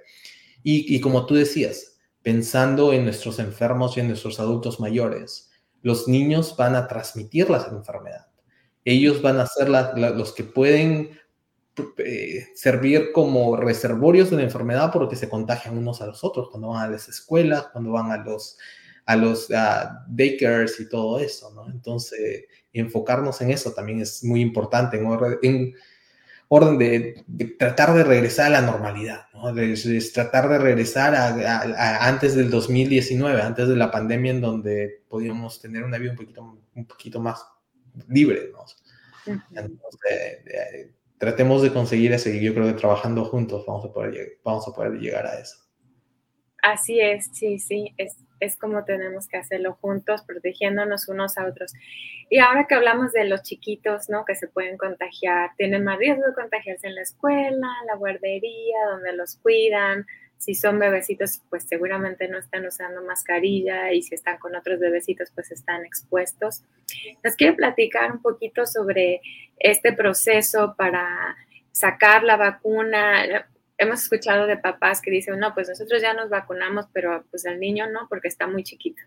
y, 0.63 1.01
como 1.01 1.25
tú 1.25 1.35
decías, 1.35 1.97
pensando 2.21 2.93
en 2.93 3.03
nuestros 3.03 3.39
enfermos 3.39 3.97
y 3.97 3.99
en 3.99 4.07
nuestros 4.07 4.39
adultos 4.39 4.79
mayores, 4.79 5.51
los 5.81 6.07
niños 6.07 6.55
van 6.55 6.75
a 6.75 6.87
transmitir 6.87 7.49
la 7.49 7.67
enfermedad. 7.69 8.27
Ellos 8.85 9.21
van 9.21 9.39
a 9.39 9.47
ser 9.47 9.67
los 9.69 10.33
que 10.33 10.45
pueden 10.45 11.19
eh, 11.97 12.47
servir 12.55 13.11
como 13.11 13.57
reservorios 13.57 14.29
de 14.29 14.37
la 14.37 14.43
enfermedad 14.43 14.91
porque 14.93 15.17
se 15.17 15.27
contagian 15.27 15.77
unos 15.77 16.01
a 16.01 16.05
los 16.05 16.23
otros 16.23 16.49
cuando 16.49 16.69
van 16.69 16.83
a 16.83 16.91
las 16.91 17.09
escuelas, 17.09 17.67
cuando 17.73 17.91
van 17.91 18.11
a 18.11 18.17
los, 18.17 18.57
a 19.05 19.15
los 19.15 19.49
bakers 20.07 20.79
y 20.79 20.89
todo 20.89 21.19
eso, 21.19 21.51
¿no? 21.53 21.69
Entonces, 21.69 22.45
enfocarnos 22.71 23.41
en 23.41 23.51
eso 23.51 23.71
también 23.73 24.01
es 24.01 24.23
muy 24.23 24.41
importante, 24.41 24.97
en, 24.97 25.07
en 25.41 25.75
orden 26.55 26.77
de, 26.77 27.25
tratar 27.57 27.93
de 27.93 28.03
regresar 28.03 28.47
a 28.47 28.61
la 28.61 28.61
normalidad, 28.61 29.25
¿no? 29.33 29.53
tratar 30.13 30.49
de 30.49 30.57
regresar 30.59 31.15
a, 31.15 32.07
antes 32.07 32.35
del 32.35 32.49
2019, 32.49 33.41
antes 33.41 33.67
de 33.67 33.75
la 33.75 33.89
pandemia 33.89 34.31
en 34.31 34.41
donde 34.41 35.03
podíamos 35.09 35.59
tener 35.59 35.83
una 35.83 35.97
vida 35.97 36.11
un 36.11 36.17
poquito, 36.17 36.59
un 36.75 36.85
poquito 36.85 37.19
más 37.19 37.43
libre. 38.07 38.51
¿no? 38.51 38.65
Entonces, 39.49 40.11
eh, 40.11 40.91
tratemos 41.17 41.61
de 41.63 41.73
conseguir 41.73 42.11
eso 42.13 42.29
y 42.29 42.39
yo 42.39 42.53
creo 42.53 42.67
que 42.67 42.79
trabajando 42.79 43.25
juntos 43.25 43.65
vamos 43.65 43.85
a 43.85 43.91
poder, 43.91 44.39
vamos 44.43 44.67
a 44.67 44.73
poder 44.73 44.93
llegar 44.93 45.25
a 45.25 45.39
eso. 45.39 45.57
Así 46.61 46.99
es, 46.99 47.29
sí, 47.33 47.59
sí, 47.59 47.93
es, 47.97 48.15
es 48.43 48.57
como 48.57 48.83
tenemos 48.83 49.27
que 49.27 49.37
hacerlo 49.37 49.77
juntos, 49.81 50.23
protegiéndonos 50.23 51.07
unos 51.07 51.37
a 51.37 51.45
otros. 51.45 51.73
Y 52.29 52.39
ahora 52.39 52.65
que 52.67 52.75
hablamos 52.75 53.11
de 53.13 53.25
los 53.25 53.43
chiquitos, 53.43 54.09
¿no? 54.09 54.25
Que 54.25 54.35
se 54.35 54.47
pueden 54.47 54.77
contagiar, 54.77 55.51
tienen 55.57 55.83
más 55.83 55.97
riesgo 55.97 56.25
de 56.25 56.33
contagiarse 56.33 56.87
en 56.87 56.95
la 56.95 57.01
escuela, 57.01 57.67
la 57.87 57.95
guardería, 57.95 58.77
donde 58.91 59.13
los 59.13 59.37
cuidan. 59.37 60.05
Si 60.37 60.55
son 60.55 60.77
bebecitos, 60.77 61.41
pues 61.49 61.63
seguramente 61.63 62.27
no 62.27 62.37
están 62.37 62.65
usando 62.65 63.01
mascarilla 63.01 63.93
y 63.93 64.01
si 64.01 64.15
están 64.15 64.37
con 64.39 64.55
otros 64.55 64.79
bebecitos, 64.79 65.31
pues 65.33 65.51
están 65.51 65.85
expuestos. 65.85 66.63
Les 67.23 67.35
quiero 67.37 67.55
platicar 67.55 68.11
un 68.11 68.21
poquito 68.21 68.65
sobre 68.65 69.21
este 69.57 69.93
proceso 69.93 70.75
para 70.77 71.37
sacar 71.71 72.23
la 72.23 72.35
vacuna 72.35 73.47
hemos 73.77 74.03
escuchado 74.03 74.47
de 74.47 74.57
papás 74.57 75.01
que 75.01 75.11
dicen, 75.11 75.39
no, 75.39 75.53
pues 75.53 75.69
nosotros 75.69 76.01
ya 76.01 76.13
nos 76.13 76.29
vacunamos, 76.29 76.85
pero 76.93 77.25
pues 77.29 77.45
el 77.45 77.59
niño 77.59 77.89
no, 77.89 78.07
porque 78.09 78.27
está 78.27 78.47
muy 78.47 78.63
chiquito. 78.63 79.01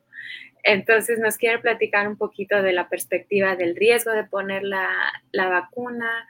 Entonces 0.62 1.18
nos 1.18 1.36
quiere 1.36 1.58
platicar 1.58 2.08
un 2.08 2.16
poquito 2.16 2.62
de 2.62 2.72
la 2.72 2.88
perspectiva 2.88 3.56
del 3.56 3.76
riesgo 3.76 4.12
de 4.12 4.24
poner 4.24 4.64
la, 4.64 4.88
vacuna 5.32 6.26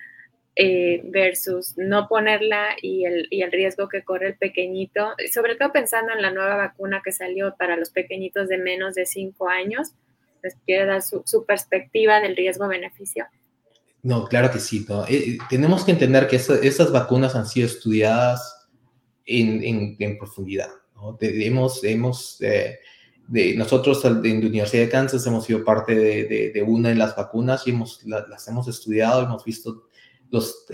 eh, 0.54 1.00
versus 1.04 1.76
no 1.76 2.08
ponerla 2.08 2.76
y 2.80 3.06
el, 3.06 3.28
y 3.30 3.42
el, 3.42 3.52
riesgo 3.52 3.88
que 3.88 4.02
corre 4.02 4.28
el 4.28 4.36
pequeñito, 4.36 5.14
sobre 5.32 5.56
todo 5.56 5.72
pensando 5.72 6.12
en 6.12 6.22
la 6.22 6.30
nueva 6.30 6.56
vacuna 6.56 7.02
que 7.04 7.12
salió 7.12 7.54
para 7.56 7.76
los 7.76 7.90
pequeñitos 7.90 8.48
de 8.48 8.58
menos 8.58 8.94
de 8.94 9.06
5 9.06 9.48
años. 9.48 9.92
Les 10.42 10.54
quiere 10.66 10.84
dar 10.84 11.02
su, 11.02 11.22
su 11.24 11.44
perspectiva 11.46 12.20
del 12.20 12.36
riesgo-beneficio. 12.36 13.26
No, 14.06 14.24
claro 14.26 14.52
que 14.52 14.60
sí. 14.60 14.86
¿no? 14.88 15.04
Eh, 15.06 15.14
eh, 15.16 15.38
tenemos 15.50 15.84
que 15.84 15.90
entender 15.90 16.28
que 16.28 16.36
esas 16.36 16.92
vacunas 16.92 17.34
han 17.34 17.44
sido 17.44 17.66
estudiadas 17.66 18.68
en, 19.24 19.96
en, 19.98 20.16
profundidad. 20.16 20.68
¿no? 20.94 21.18
hemos, 21.20 22.40
eh, 22.40 22.78
nosotros 23.56 24.04
en 24.04 24.40
la 24.40 24.46
Universidad 24.46 24.84
de 24.84 24.90
Kansas 24.90 25.26
hemos 25.26 25.44
sido 25.44 25.64
parte 25.64 25.96
de, 25.96 26.64
una 26.64 26.90
de 26.90 26.94
las 26.94 27.16
vacunas 27.16 27.66
y 27.66 27.70
hemos, 27.70 28.04
las 28.04 28.46
hemos 28.46 28.68
estudiado, 28.68 29.24
hemos 29.24 29.44
visto 29.44 29.88
los, 30.30 30.66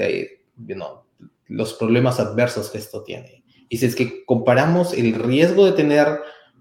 los 1.47 1.73
problemas 1.73 2.21
adversos 2.21 2.69
que 2.69 2.77
esto 2.77 3.03
tiene. 3.03 3.45
Y 3.71 3.79
si 3.79 3.87
es 3.87 3.97
que 3.97 4.27
comparamos 4.27 4.93
el 4.93 5.15
riesgo 5.15 5.65
de 5.65 5.73
tener 5.73 6.21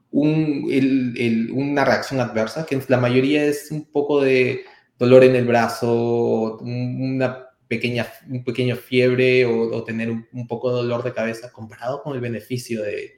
un, 0.09 0.69
el, 0.71 1.15
el, 1.17 1.51
una 1.51 1.83
reacción 1.83 2.21
adversa, 2.21 2.65
que 2.65 2.81
la 2.87 2.97
mayoría 2.97 3.43
es 3.43 3.71
un 3.71 3.83
poco 3.91 4.21
de 4.21 4.63
dolor 5.01 5.23
en 5.23 5.35
el 5.35 5.47
brazo, 5.47 6.59
una 6.59 7.49
pequeña, 7.67 8.05
un 8.29 8.43
pequeño 8.43 8.75
fiebre 8.75 9.47
o, 9.47 9.83
tener 9.83 10.11
un, 10.11 10.47
poco 10.47 10.69
de 10.69 10.75
dolor 10.75 11.03
de 11.03 11.11
cabeza, 11.11 11.51
comparado 11.51 12.03
con 12.03 12.13
el 12.13 12.21
beneficio 12.21 12.83
de, 12.83 13.17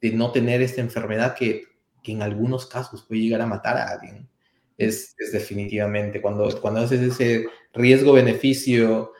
de 0.00 0.10
no 0.10 0.32
tener 0.32 0.60
esta 0.60 0.80
enfermedad 0.80 1.36
que, 1.36 1.66
que, 2.02 2.10
en 2.10 2.22
algunos 2.22 2.66
casos 2.66 3.04
puede 3.04 3.20
llegar 3.20 3.40
a 3.42 3.46
matar 3.46 3.76
a 3.76 3.90
alguien. 3.90 4.28
Es, 4.76 5.14
es 5.16 5.30
definitivamente 5.30 6.20
cuando, 6.20 6.60
cuando 6.60 6.80
haces 6.80 7.00
ese 7.00 7.46
riesgo-beneficio. 7.72 9.12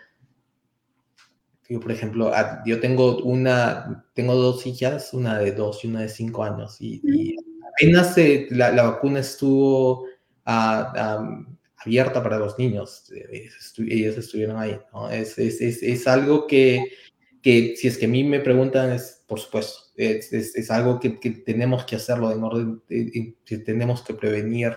Yo, 1.68 1.78
por 1.78 1.92
ejemplo, 1.92 2.32
yo 2.66 2.80
tengo 2.80 3.18
una, 3.18 4.04
tengo 4.14 4.34
dos 4.34 4.66
hijas, 4.66 5.14
una 5.14 5.38
de 5.38 5.52
dos 5.52 5.84
y 5.84 5.86
una 5.86 6.00
de 6.00 6.08
cinco 6.08 6.42
años, 6.42 6.76
y, 6.80 7.36
apenas 7.72 8.16
la, 8.50 8.72
la, 8.72 8.82
vacuna 8.82 9.20
estuvo 9.20 10.06
a 10.44 11.44
abierta 11.84 12.22
para 12.22 12.38
los 12.38 12.58
niños. 12.58 13.10
Eh, 13.12 13.48
ellos 13.78 14.18
estuvieron 14.18 14.56
ahí. 14.56 14.78
Es, 15.10 15.38
es, 15.38 15.60
es, 15.60 15.82
es, 15.82 16.06
algo 16.06 16.46
que, 16.46 16.84
que, 17.42 17.74
si 17.76 17.88
es 17.88 17.98
que 17.98 18.06
a 18.06 18.08
mí 18.08 18.24
me 18.24 18.40
preguntan, 18.40 18.92
es 18.92 19.24
por 19.26 19.40
supuesto, 19.40 19.84
es, 19.96 20.70
algo 20.70 21.00
que, 21.00 21.18
que, 21.18 21.30
tenemos 21.30 21.84
que 21.84 21.96
hacerlo 21.96 22.32
en 22.32 22.42
orden, 22.42 22.82
que 22.88 23.58
tenemos 23.58 24.02
que 24.02 24.14
prevenir 24.14 24.74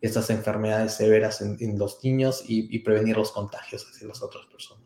estas 0.00 0.30
enfermedades 0.30 0.94
severas 0.94 1.40
en, 1.40 1.78
los 1.78 2.02
niños 2.04 2.44
y, 2.46 2.74
y, 2.74 2.80
prevenir 2.80 3.16
los 3.16 3.32
contagios 3.32 3.86
hacia 3.88 4.08
las 4.08 4.22
otras 4.22 4.46
personas. 4.46 4.82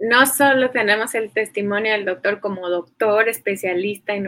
No 0.00 0.26
solo 0.26 0.70
tenemos 0.70 1.14
el 1.14 1.32
testimonio 1.32 1.92
del 1.92 2.04
doctor 2.04 2.40
como 2.40 2.68
doctor 2.68 3.28
especialista 3.28 4.14
en 4.14 4.26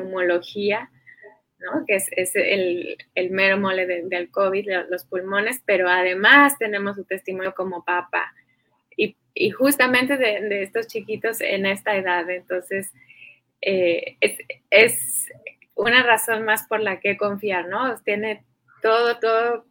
que 1.86 1.96
es, 1.96 2.32
el, 2.34 3.30
mero 3.30 3.58
mole 3.58 3.86
del 3.86 4.30
COVID, 4.30 4.68
los 4.88 5.04
pulmones, 5.04 5.62
pero 5.64 5.88
además 5.88 6.58
tenemos 6.58 6.96
su 6.96 7.04
testimonio 7.04 7.54
como 7.54 7.84
papá 7.84 8.32
y, 8.96 9.50
justamente 9.50 10.16
de, 10.16 10.62
estos 10.62 10.86
chiquitos 10.86 11.40
en 11.40 11.66
esta 11.66 11.96
edad. 11.96 12.28
Entonces, 12.30 12.92
eh, 13.60 14.16
es, 14.70 15.30
una 15.74 16.02
razón 16.02 16.44
más 16.44 16.66
por 16.66 16.80
la 16.80 17.00
que 17.00 17.18
confiar, 17.18 17.68
¿no? 17.68 18.00
Tiene 18.00 18.44
todo, 18.80 19.18
todo 19.18 19.66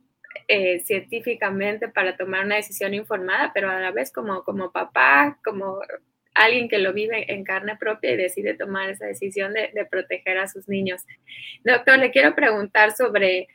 eh, 0.47 0.81
científicamente 0.85 1.87
para 1.87 2.15
tomar 2.15 2.45
una 2.45 2.57
decisión 2.57 2.93
informada, 2.93 3.51
pero 3.55 3.71
a 3.71 3.79
la 3.79 3.89
vez 3.89 4.11
como, 4.11 4.43
como 4.43 4.71
papá, 4.71 5.39
como 5.43 5.79
alguien 6.35 6.69
que 6.69 6.77
lo 6.77 6.93
vive 6.93 7.33
en 7.33 7.43
carne 7.43 7.77
propia 7.77 8.11
y 8.11 8.17
decide 8.17 8.53
tomar 8.53 8.89
esa 8.89 9.05
decisión 9.05 9.53
de, 9.53 9.71
proteger 9.89 10.37
a 10.37 10.47
sus 10.47 10.67
niños. 10.67 11.01
Doctor, 11.63 11.97
le 11.97 12.11
quiero 12.11 12.35
preguntar 12.35 12.95
sobre 12.95 13.47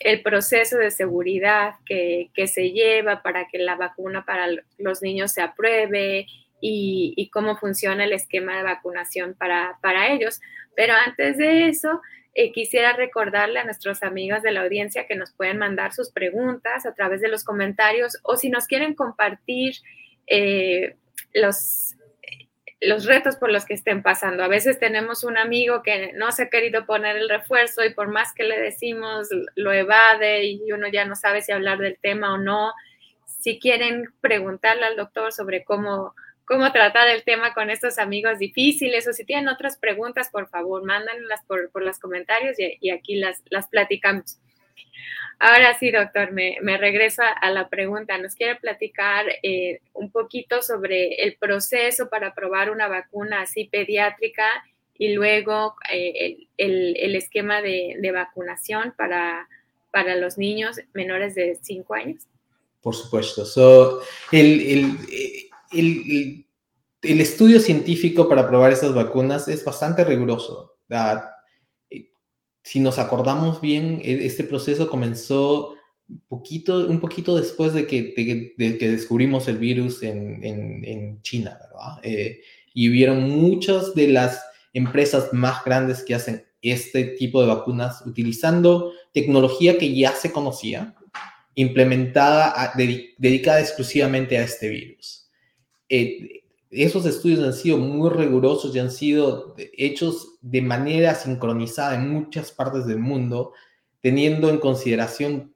el 0.00 0.22
proceso 0.22 0.78
de 0.78 0.90
seguridad 0.90 1.74
que, 1.84 2.30
se 2.46 2.70
lleva 2.70 3.22
para 3.22 3.48
que 3.48 3.58
la 3.58 3.74
vacuna 3.74 4.24
para 4.24 4.46
los 4.78 5.02
niños 5.02 5.32
se 5.32 5.42
apruebe 5.42 6.26
y, 6.60 7.30
cómo 7.32 7.58
funciona 7.58 8.04
el 8.04 8.12
esquema 8.12 8.56
de 8.56 8.62
vacunación 8.62 9.34
para, 9.34 9.78
para 9.82 10.12
ellos. 10.12 10.40
Pero 10.74 10.94
antes 10.94 11.36
de 11.36 11.68
eso, 11.68 12.00
eh, 12.38 12.52
quisiera 12.52 12.92
recordarle 12.92 13.58
a 13.58 13.64
nuestros 13.64 14.02
amigos 14.02 14.42
de 14.42 14.52
la 14.52 14.60
audiencia 14.62 15.06
que 15.06 15.16
nos 15.16 15.32
pueden 15.32 15.58
mandar 15.58 15.92
sus 15.92 16.10
preguntas 16.10 16.86
a 16.86 16.94
través 16.94 17.20
de 17.20 17.28
los 17.28 17.44
comentarios 17.44 18.18
o 18.22 18.36
si 18.36 18.50
nos 18.50 18.66
quieren 18.66 18.94
compartir 18.94 19.74
eh, 20.26 20.96
los, 21.36 21.94
los 22.80 23.04
retos 23.04 23.36
por 23.36 23.50
los 23.50 23.64
que 23.64 23.74
estén 23.74 24.02
pasando. 24.02 24.42
A 24.42 24.48
veces 24.48 24.78
tenemos 24.78 25.24
un 25.24 25.38
amigo 25.38 25.82
que 25.82 26.12
no 26.14 26.32
se 26.32 26.44
ha 26.44 26.50
querido 26.50 26.86
poner 26.86 27.16
el 27.16 27.28
refuerzo 27.28 27.84
y 27.84 27.94
por 27.94 28.08
más 28.08 28.32
que 28.32 28.44
le 28.44 28.60
decimos 28.60 29.28
lo 29.54 29.72
evade 29.72 30.44
y 30.44 30.72
uno 30.72 30.88
ya 30.88 31.04
no 31.04 31.14
sabe 31.14 31.42
si 31.42 31.52
hablar 31.52 31.78
del 31.78 31.98
tema 31.98 32.34
o 32.34 32.38
no. 32.38 32.72
Si 33.26 33.58
quieren 33.58 34.12
preguntarle 34.20 34.84
al 34.86 34.96
doctor 34.96 35.32
sobre 35.32 35.64
cómo 35.64 36.14
cómo 36.46 36.70
tratar 36.72 37.08
el 37.08 37.24
tema 37.24 37.52
con 37.52 37.70
estos 37.70 37.98
amigos 37.98 38.38
difíciles 38.38 39.06
o 39.08 39.12
si 39.12 39.24
tienen 39.24 39.48
otras 39.48 39.76
preguntas, 39.76 40.30
por 40.30 40.48
favor, 40.48 40.84
mándanlas 40.84 41.44
por, 41.46 41.70
por 41.70 41.82
los 41.82 41.98
comentarios 41.98 42.56
y, 42.58 42.90
aquí 42.90 43.16
las, 43.16 43.42
las 43.50 43.66
platicamos. 43.66 44.38
Ahora 45.38 45.78
sí, 45.78 45.90
doctor, 45.90 46.32
me, 46.32 46.56
me 46.62 46.78
regreso 46.78 47.22
a, 47.22 47.50
la 47.50 47.68
pregunta. 47.68 48.16
¿Nos 48.16 48.34
quiere 48.34 48.56
platicar 48.56 49.26
eh, 49.42 49.80
un 49.92 50.10
poquito 50.10 50.62
sobre 50.62 51.22
el 51.22 51.36
proceso 51.36 52.08
para 52.08 52.34
probar 52.34 52.70
una 52.70 52.88
vacuna 52.88 53.42
así 53.42 53.64
pediátrica 53.64 54.46
y 54.98 55.12
luego 55.12 55.74
eh, 55.92 56.38
el, 56.56 56.96
el, 56.96 57.16
esquema 57.16 57.60
de, 57.60 57.96
de 58.00 58.12
vacunación 58.12 58.94
para, 58.96 59.46
para 59.92 60.16
los 60.16 60.38
niños 60.38 60.80
menores 60.94 61.34
de 61.34 61.58
5 61.60 61.94
años? 61.94 62.22
Por 62.80 62.94
supuesto. 62.94 63.44
So, 63.44 64.00
el, 64.32 64.96
el, 65.72 66.46
el, 67.02 67.20
estudio 67.20 67.60
científico 67.60 68.28
para 68.28 68.48
probar 68.48 68.72
esas 68.72 68.94
vacunas 68.94 69.48
es 69.48 69.64
bastante 69.64 70.02
riguroso. 70.04 70.76
Eh, 70.88 71.16
si 72.66 72.80
nos 72.80 72.98
acordamos 72.98 73.60
bien, 73.60 74.00
e, 74.02 74.26
este 74.26 74.42
proceso 74.42 74.90
comenzó 74.90 75.76
poquito, 76.26 76.88
un 76.88 76.98
poquito 76.98 77.36
después 77.36 77.72
de 77.72 77.86
que, 77.86 78.12
de, 78.58 78.76
que 78.76 78.90
descubrimos 78.90 79.46
el 79.46 79.58
virus 79.58 80.02
en, 80.02 80.42
en, 80.42 81.22
China, 81.22 81.56
¿verdad? 81.60 82.00
Eh, 82.02 82.40
y 82.74 82.90
hubieron 82.90 83.30
muchas 83.30 83.94
de 83.94 84.08
las 84.08 84.44
empresas 84.72 85.32
más 85.32 85.64
grandes 85.64 86.02
que 86.02 86.16
hacen 86.16 86.44
este 86.60 87.04
tipo 87.04 87.40
de 87.40 87.46
vacunas 87.46 88.02
utilizando 88.04 88.92
tecnología 89.14 89.78
que 89.78 89.94
ya 89.94 90.10
se 90.10 90.32
conocía, 90.32 90.96
implementada, 91.54 92.72
dedicada 93.16 93.60
exclusivamente 93.60 94.38
a 94.38 94.42
este 94.42 94.70
virus. 94.70 95.30
Eh, 95.88 96.42
esos 96.70 97.06
estudios 97.06 97.40
han 97.40 97.52
sido 97.52 97.78
muy 97.78 98.10
rigurosos 98.10 98.74
y 98.74 98.78
han 98.78 98.90
sido 98.90 99.54
hechos 99.76 100.36
de 100.40 100.62
manera 100.62 101.14
sincronizada 101.14 101.94
en 101.94 102.10
muchas 102.10 102.52
partes 102.52 102.86
del 102.86 102.98
mundo, 102.98 103.52
teniendo 104.00 104.50
en 104.50 104.58
consideración 104.58 105.54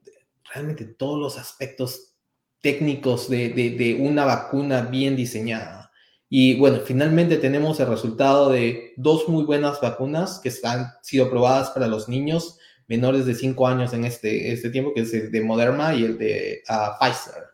realmente 0.53 0.85
todos 0.85 1.19
los 1.19 1.39
aspectos 1.39 2.15
técnicos 2.61 3.29
de, 3.29 3.99
una 4.01 4.25
vacuna 4.25 4.83
bien 4.83 5.17
diseñada. 5.17 5.91
Y 6.29 6.57
bueno, 6.59 6.79
finalmente 6.85 7.39
tenemos 7.39 7.81
el 7.81 7.89
resultado 7.89 8.51
de 8.51 8.93
dos 8.97 9.29
muy 9.29 9.45
buenas 9.45 9.81
vacunas 9.81 10.41
que 10.41 10.53
han 10.65 10.93
sido 11.03 11.27
aprobadas 11.27 11.71
para 11.71 11.89
los 11.89 12.09
niños 12.09 12.59
menores 12.87 13.27
de 13.27 13.35
5 13.35 13.67
años 13.67 13.93
en 13.95 14.05
este, 14.05 14.53
este 14.53 14.71
tiempo, 14.71 14.93
que 14.95 15.03
es 15.03 15.15
el 15.15 15.31
de 15.31 15.41
Moderna 15.43 15.95
y 15.95 16.05
el 16.05 16.19
de 16.19 16.63
ah, 16.69 16.97
Pfizer. 17.01 17.50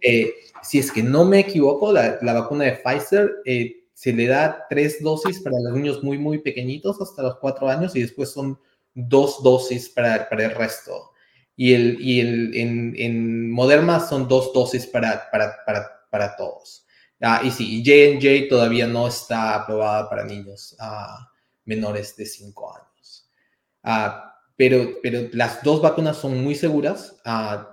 Eh, 0.00 0.34
si 0.62 0.78
es 0.78 0.90
que 0.90 1.02
no 1.02 1.24
me 1.24 1.40
equivoco, 1.40 1.92
la, 1.92 2.18
vacuna 2.20 2.64
de 2.64 2.72
Pfizer 2.72 3.30
eh, 3.44 3.84
se 3.92 4.12
le 4.12 4.26
da 4.26 4.66
tres 4.68 5.02
dosis 5.02 5.40
para 5.40 5.60
los 5.60 5.72
niños 5.74 6.02
muy, 6.02 6.18
muy 6.18 6.38
pequeñitos 6.38 7.00
hasta 7.00 7.22
los 7.22 7.36
cuatro 7.36 7.68
años 7.68 7.94
y 7.96 8.02
después 8.02 8.30
son 8.30 8.58
dos 8.94 9.42
dosis 9.42 9.88
para, 9.88 10.28
para 10.28 10.46
el 10.46 10.54
resto. 10.54 11.12
Y, 11.56 11.72
el, 11.72 11.98
y 12.00 12.20
el, 12.20 12.54
en, 12.54 12.94
en 12.96 13.50
Moderna 13.50 14.00
son 14.00 14.28
dos 14.28 14.52
dosis 14.52 14.86
para, 14.86 15.30
para, 15.30 15.56
para, 15.64 15.86
para 16.10 16.36
todos. 16.36 16.86
Ah, 17.20 17.40
y 17.42 17.50
sí, 17.50 17.82
J&J 17.84 18.48
todavía 18.48 18.86
no 18.86 19.08
está 19.08 19.54
aprobada 19.54 20.08
para 20.08 20.24
niños 20.24 20.76
ah, 20.78 21.30
menores 21.64 22.14
de 22.16 22.26
5 22.26 22.76
años. 22.76 23.30
Ah, 23.82 24.34
pero, 24.56 24.98
pero 25.02 25.28
las 25.32 25.62
dos 25.62 25.80
vacunas 25.80 26.16
son 26.18 26.42
muy 26.42 26.54
seguras. 26.54 27.16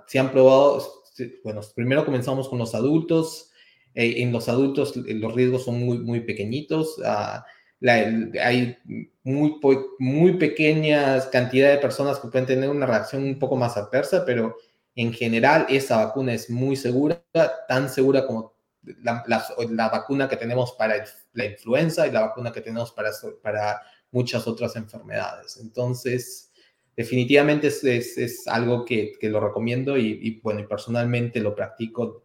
se 0.06 0.18
han 0.18 0.32
probado, 0.32 1.03
bueno, 1.42 1.60
primero 1.74 2.04
comenzamos 2.04 2.48
con 2.48 2.58
los 2.58 2.74
adultos. 2.74 3.50
Eh, 3.94 4.22
en 4.22 4.32
los 4.32 4.48
adultos 4.48 4.96
eh, 4.96 5.14
los 5.14 5.34
riesgos 5.34 5.64
son 5.64 5.80
muy, 5.80 5.98
muy 5.98 6.20
pequeñitos. 6.20 7.00
Ah, 7.04 7.44
hay 7.86 8.76
muy, 9.24 9.56
muy 9.98 10.32
pequeñas 10.38 11.26
cantidades 11.26 11.76
de 11.76 11.82
personas 11.82 12.18
que 12.18 12.28
pueden 12.28 12.46
tener 12.46 12.70
una 12.70 12.86
reacción 12.86 13.24
un 13.24 13.38
poco 13.38 13.56
más 13.56 13.76
adversa, 13.76 14.24
pero 14.24 14.56
en 14.94 15.12
general 15.12 15.66
esa 15.68 16.04
vacuna 16.04 16.32
es 16.32 16.48
muy 16.48 16.76
segura, 16.76 17.22
tan 17.68 17.90
segura 17.90 18.26
como 18.26 18.54
la, 19.02 19.24
la, 19.26 19.88
vacuna 19.88 20.28
que 20.28 20.36
tenemos 20.36 20.72
para 20.72 21.04
la 21.32 21.44
influenza 21.44 22.06
y 22.06 22.12
la 22.12 22.20
vacuna 22.22 22.52
que 22.52 22.60
tenemos 22.60 22.92
para, 22.92 23.10
para 23.42 23.80
muchas 24.10 24.46
otras 24.46 24.76
enfermedades. 24.76 25.58
Entonces, 25.60 26.52
definitivamente 26.96 27.68
es, 27.68 27.84
es, 27.84 28.46
algo 28.46 28.84
que, 28.84 29.12
que, 29.20 29.28
lo 29.28 29.40
recomiendo 29.40 29.96
y, 29.96 30.40
bueno, 30.42 30.66
personalmente 30.68 31.40
lo 31.40 31.54
practico. 31.54 32.24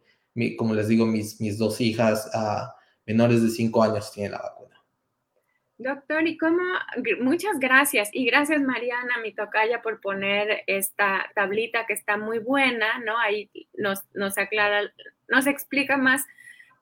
como 0.56 0.74
les 0.74 0.88
digo, 0.88 1.06
mis, 1.06 1.40
mis 1.40 1.58
dos 1.58 1.80
hijas 1.80 2.30
menores 3.06 3.42
de 3.42 3.48
5 3.48 3.82
años 3.82 4.12
tienen 4.12 4.32
la 4.32 4.38
vacuna. 4.38 4.60
Doctor, 5.78 6.26
y 6.26 6.36
cómo, 6.36 6.62
muchas 7.20 7.58
gracias. 7.58 8.10
Y 8.12 8.26
gracias 8.26 8.60
Mariana, 8.60 9.14
mi 9.22 9.32
tocaya, 9.32 9.80
por 9.80 10.00
poner 10.00 10.62
esta 10.66 11.30
tablita 11.34 11.86
que 11.86 11.94
está 11.94 12.18
muy 12.18 12.38
buena, 12.38 12.98
¿no? 12.98 13.18
Ahí 13.18 13.50
nos, 13.72 14.00
nos 14.12 14.36
aclara, 14.36 14.92
nos 15.28 15.46
explica 15.46 15.96
más 15.96 16.26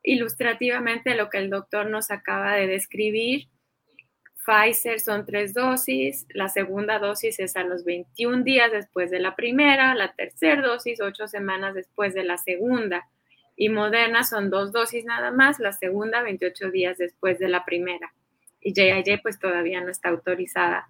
ilustrativamente 0.03 1.15
lo 1.15 1.31
que 1.31 1.39
el 1.39 1.49
doctor 1.49 1.89
nos 1.89 2.11
acaba 2.11 2.55
de 2.57 2.67
describir. 2.67 3.49
Pfizer 4.49 4.99
son 4.99 5.27
tres 5.27 5.53
dosis, 5.53 6.27
la 6.31 6.49
segunda 6.49 6.99
dosis 6.99 7.39
es 7.39 7.55
a 7.55 7.65
los 7.65 7.85
21 7.85 8.45
días 8.45 8.73
después 8.73 9.11
de 9.11 9.21
la 9.21 9.37
primera, 9.37 9.95
la 9.95 10.15
tercera 10.15 10.63
dosis 10.63 11.03
ocho 11.03 11.29
semanas 11.29 11.75
después 11.75 12.15
de 12.15 12.25
la 12.25 12.39
segunda 12.39 13.07
y 13.57 13.69
Moderna 13.69 14.25
son 14.25 14.49
dos 14.49 14.73
dosis 14.73 15.05
nada 15.05 15.33
más, 15.33 15.59
la 15.59 15.73
segunda 15.73 16.23
28 16.23 16.71
días 16.71 16.97
después 16.97 17.39
de 17.39 17.49
la 17.49 17.67
primera 17.67 18.15
y 18.63 18.71
J.I.J. 18.71 19.21
pues 19.23 19.39
todavía 19.39 19.83
no 19.83 19.91
está 19.91 20.09
autorizada. 20.09 20.87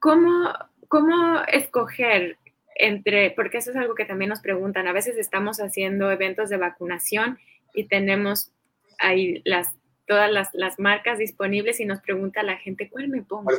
¿cómo, 0.00 0.52
¿Cómo 0.88 1.42
escoger 1.46 2.38
entre, 2.74 3.30
porque 3.30 3.58
eso 3.58 3.70
es 3.70 3.76
algo 3.76 3.94
que 3.94 4.06
también 4.06 4.30
nos 4.30 4.40
preguntan, 4.40 4.88
a 4.88 4.92
veces 4.92 5.16
estamos 5.18 5.60
haciendo 5.60 6.10
eventos 6.10 6.48
de 6.48 6.56
vacunación 6.56 7.38
y 7.74 7.84
tenemos 7.84 8.50
ahí 8.98 9.40
las 9.44 9.76
todas 10.06 10.30
las, 10.30 10.48
las, 10.52 10.78
marcas 10.78 11.18
disponibles 11.18 11.80
y 11.80 11.84
nos 11.84 12.00
pregunta 12.00 12.42
la 12.42 12.56
gente, 12.56 12.90
¿cuál 12.90 13.08
me 13.08 13.22
pongo? 13.22 13.50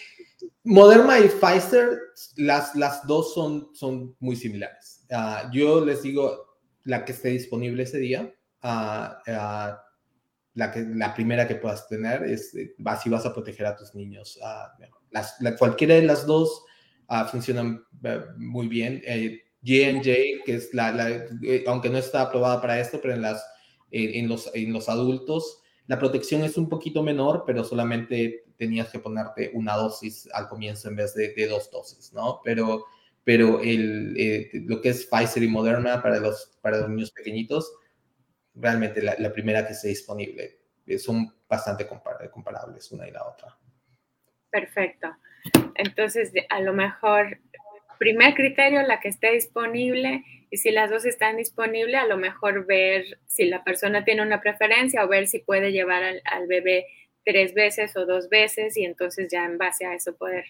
Moderna 0.64 1.20
y 1.20 1.30
Pfizer, 1.30 2.00
las, 2.38 2.76
las 2.76 3.06
dos 3.08 3.34
son, 3.34 3.70
son 3.74 4.16
muy 4.20 4.36
similares. 4.36 5.06
Ah, 5.12 5.50
yo 5.52 5.84
les 5.84 6.04
digo 6.04 6.50
la 6.84 7.06
que 7.06 7.12
esté 7.12 7.30
disponible 7.30 7.84
ese 7.84 8.00
día, 8.00 8.34
uh, 8.64 9.78
la, 10.54 10.72
que, 10.72 10.82
la 10.82 11.14
primera 11.14 11.48
que 11.48 11.56
puedas 11.56 11.88
tener, 11.88 12.24
es 12.24 12.54
así 12.86 13.10
vas 13.10 13.26
a 13.26 13.34
proteger 13.34 13.66
a 13.66 13.76
tus 13.76 13.96
niños. 13.96 14.40
Las, 15.12 15.38
cualquiera 15.58 15.96
de 15.96 16.04
las 16.04 16.26
dos 16.26 16.66
funcionan 17.32 17.84
eh, 18.04 18.22
muy 18.38 18.68
bien. 18.68 19.02
Eh, 19.06 19.42
J&J, 19.62 20.44
que 20.46 20.56
es 20.56 20.74
la, 20.74 21.10
eh, 21.44 21.64
aunque 21.68 21.90
no 21.90 21.98
está 21.98 22.22
aprobada 22.22 22.62
para 22.62 22.80
esto, 22.80 23.00
pero 23.02 23.14
en, 23.14 23.22
las, 23.22 23.46
en, 23.92 24.28
los, 24.28 24.50
en 24.54 24.72
los 24.72 24.90
adultos, 24.90 25.62
la 25.88 26.00
protección 26.00 26.44
es 26.44 26.58
un 26.58 26.70
poquito 26.70 27.04
menor, 27.04 27.44
pero 27.46 27.64
solamente 27.64 28.46
tenías 28.58 28.90
que 28.90 29.00
ponerte 29.00 29.52
una 29.54 29.76
dosis 29.76 30.30
al 30.34 30.48
comienzo 30.48 30.90
en 30.90 30.96
vez 30.96 31.14
de, 31.14 31.48
dos 31.48 31.72
dosis, 31.72 32.14
¿no? 32.14 32.42
Pero, 32.44 32.86
pero 33.24 33.62
el, 33.62 34.16
eh, 34.18 34.50
lo 34.66 34.82
que 34.82 34.90
es 34.90 35.06
Pfizer 35.06 35.44
y 35.44 35.48
Moderna 35.48 36.02
para 36.02 36.20
los, 36.20 36.58
para 36.62 36.80
los 36.80 36.90
niños 36.90 37.12
pequeñitos, 37.12 37.74
realmente 38.56 39.02
la, 39.02 39.16
la 39.20 39.32
primera 39.32 39.66
que 39.66 39.74
esté 39.74 39.90
disponible, 39.90 40.60
eh, 40.86 40.98
son 40.98 41.34
bastante 41.48 41.88
comparables 41.88 42.92
una 42.92 43.08
y 43.08 43.12
la 43.12 43.28
otra. 43.28 43.58
Perfecto. 44.50 45.08
Entonces, 45.76 46.32
a 46.50 46.62
lo 46.62 46.74
mejor 46.74 47.40
primer 48.00 48.34
criterio, 48.34 48.82
la 48.82 49.00
que 49.00 49.10
esté 49.10 49.32
disponible 49.34 50.24
y 50.50 50.58
si 50.58 50.72
las 50.72 50.90
dos 50.90 51.06
están 51.06 51.38
disponibles, 51.38 51.96
a 51.96 52.08
lo 52.08 52.18
mejor 52.18 52.66
ver 52.66 53.20
si 53.28 53.46
la 53.46 53.64
persona 53.64 54.04
tiene 54.04 54.24
una 54.24 54.42
preferencia 54.42 55.06
o 55.06 55.08
ver 55.08 55.28
si 55.28 55.40
puede 55.40 55.72
llevar 55.72 56.02
al, 56.04 56.48
bebé 56.48 56.88
tres 57.24 57.54
veces 57.54 57.96
o 57.96 58.08
dos 58.08 58.30
veces 58.30 58.76
y 58.76 58.86
entonces 58.86 59.28
ya 59.32 59.46
en 59.46 59.60
base 59.60 59.86
a 59.86 59.94
eso 59.94 60.16
poder 60.16 60.46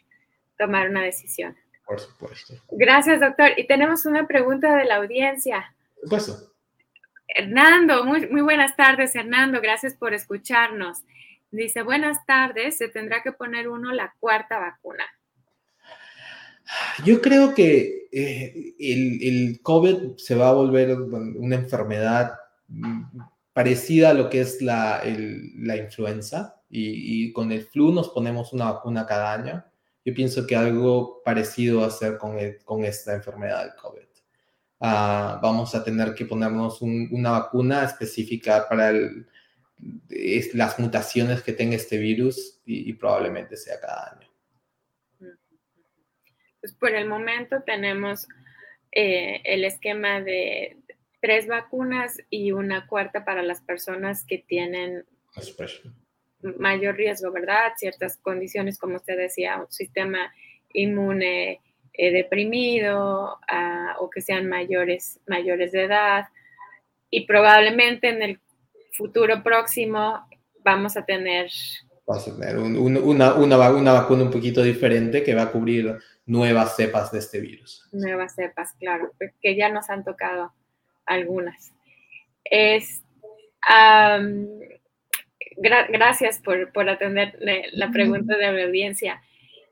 tomar 0.58 0.90
una 0.90 1.04
decisión. 1.04 1.58
Por 1.86 2.00
supuesto. 2.00 2.54
Gracias, 2.72 3.20
doctor. 3.20 3.52
Y 3.58 3.68
tenemos 3.68 4.06
una 4.06 4.28
pregunta 4.28 4.78
de 4.78 4.86
la 4.86 4.98
audiencia. 4.98 5.76
Por 6.08 6.22
supuesto. 6.22 6.54
Hernando, 7.28 8.06
muy, 8.06 8.28
muy 8.28 8.42
buenas 8.42 8.76
tardes, 8.76 9.16
Hernando. 9.16 9.60
Gracias 9.60 9.96
por 9.96 10.14
escucharnos. 10.14 11.04
Dice, 11.52 11.82
buenas 11.82 12.26
tardes, 12.26 12.78
se 12.78 12.90
tendrá 12.90 13.24
que 13.24 13.32
poner 13.32 13.70
uno 13.70 13.92
la 13.92 14.16
cuarta 14.20 14.60
vacuna. 14.60 15.04
Yo 17.06 17.22
creo 17.22 17.54
que 17.54 18.08
eh, 18.12 18.76
el, 18.80 19.60
COVID 19.62 20.18
se 20.18 20.36
va 20.36 20.50
a 20.50 20.54
volver 20.54 21.00
una 21.00 21.56
enfermedad 21.56 22.34
mm, 22.68 23.04
parecida 23.54 24.10
a 24.12 24.14
lo 24.14 24.30
que 24.30 24.42
es 24.42 24.62
la, 24.62 25.02
influenza 25.78 26.62
y, 26.70 27.32
con 27.34 27.52
el 27.52 27.64
flu 27.66 27.92
nos 27.92 28.10
ponemos 28.10 28.54
una 28.54 28.72
vacuna 28.72 29.06
cada 29.06 29.34
año. 29.34 29.66
Yo 30.06 30.14
pienso 30.14 30.48
que 30.48 30.56
algo 30.56 31.22
parecido 31.24 31.82
va 31.82 31.88
a 31.88 31.92
ser 31.92 32.18
con, 32.18 32.38
con 32.64 32.84
esta 32.86 33.14
enfermedad 33.16 33.64
del 33.66 33.76
COVID. 33.76 34.08
Ah, 34.82 35.40
vamos 35.42 35.76
a 35.76 35.84
tener 35.84 36.14
que 36.16 36.26
ponernos 36.26 36.82
una 36.82 37.32
vacuna 37.32 37.84
específica 37.84 38.66
para 38.70 38.94
las 40.54 40.80
mutaciones 40.80 41.42
que 41.42 41.54
tenga 41.54 41.76
este 41.76 41.98
virus 41.98 42.62
y 42.66 42.94
probablemente 42.94 43.58
sea 43.58 43.80
cada 43.80 44.14
año. 44.14 44.29
Pues 46.62 46.74
por 46.74 46.92
el 46.92 47.08
momento 47.08 47.64
tenemos 47.66 48.28
eh, 48.92 49.42
el 49.46 49.64
esquema 49.64 50.22
de 50.22 50.78
tres 51.22 51.48
vacunas 51.48 52.18
y 52.30 52.52
una 52.52 52.88
cuarta 52.88 53.26
para 53.26 53.44
las 53.44 53.62
personas 53.62 54.26
que 54.26 54.40
tienen 54.40 55.06
mayor 56.58 56.96
riesgo, 56.96 57.32
¿verdad? 57.32 57.74
Ciertas 57.78 58.18
condiciones, 58.18 58.80
como 58.80 58.96
usted 58.96 59.18
decía, 59.18 59.58
un 59.58 59.72
sistema 59.72 60.34
inmune 60.74 61.62
eh, 61.94 62.12
deprimido 62.12 63.40
ah, 63.48 63.96
o 64.00 64.10
que 64.10 64.22
sean 64.22 64.48
mayores, 64.48 65.20
mayores 65.28 65.72
de 65.72 65.84
edad. 65.84 66.28
Y 67.10 67.26
probablemente 67.26 68.10
en 68.10 68.22
el 68.22 68.40
futuro 68.94 69.44
próximo 69.44 70.28
vamos 70.64 70.98
a 70.98 71.06
tener... 71.06 71.50
Vamos 72.10 72.28
a 72.28 72.36
tener 72.36 72.58
una, 72.58 73.34
una, 73.36 73.60
una 73.70 73.92
vacuna 73.94 74.24
un 74.24 74.32
poquito 74.32 74.64
diferente 74.64 75.22
que 75.22 75.36
va 75.36 75.44
a 75.44 75.52
cubrir 75.52 75.96
nuevas 76.26 76.76
cepas 76.76 77.12
de 77.12 77.20
este 77.20 77.40
virus. 77.40 77.88
Nuevas 77.92 78.34
cepas, 78.34 78.74
claro, 78.80 79.12
que 79.40 79.56
ya 79.56 79.70
nos 79.70 79.92
han 79.92 80.04
tocado 80.04 80.52
algunas. 81.06 81.72
Es, 82.44 83.04
gracias 85.92 86.40
por, 86.40 86.74
por 86.74 86.90
atender 86.90 87.38
la 87.74 87.92
pregunta 87.92 88.36
de 88.38 88.54
la 88.54 88.64
audiencia. 88.64 89.22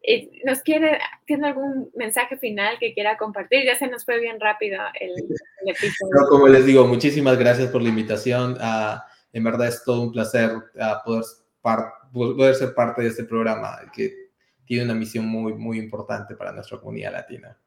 Eh, 0.03 0.29
¿Nos 0.45 0.61
quiere, 0.61 0.99
tiene 1.25 1.47
algún 1.47 1.89
mensaje 1.95 2.37
final 2.37 2.77
que 2.79 2.93
quiera 2.93 3.17
compartir? 3.17 3.65
Ya 3.65 3.75
se 3.79 3.87
nos 3.87 4.05
fue 4.05 4.19
bien 4.19 4.39
rápido 4.39 4.79
el, 4.99 5.09
episodio. 5.65 6.29
como 6.29 6.47
les 6.47 6.67
digo, 6.67 6.85
muchísimas 6.85 7.39
gracias 7.39 7.71
por 7.71 7.81
la 7.81 7.89
invitación. 7.89 8.57
Ah, 8.61 9.07
en 9.33 9.43
verdad 9.43 9.69
es 9.69 9.83
todo 9.83 10.03
un 10.03 10.11
placer 10.11 10.51
ah, 10.79 11.01
poder, 11.03 11.23
poder 11.61 12.55
ser 12.55 12.73
parte 12.73 13.01
de 13.01 13.09
este 13.09 13.23
programa 13.23 13.79
que 13.93 14.27
tiene 14.65 14.83
una 14.83 14.93
misión 14.93 15.25
muy, 15.27 15.53
muy 15.53 15.79
importante 15.79 16.35
para 16.35 16.51
nuestra 16.51 16.79
comunidad 16.79 17.13
latina. 17.13 17.57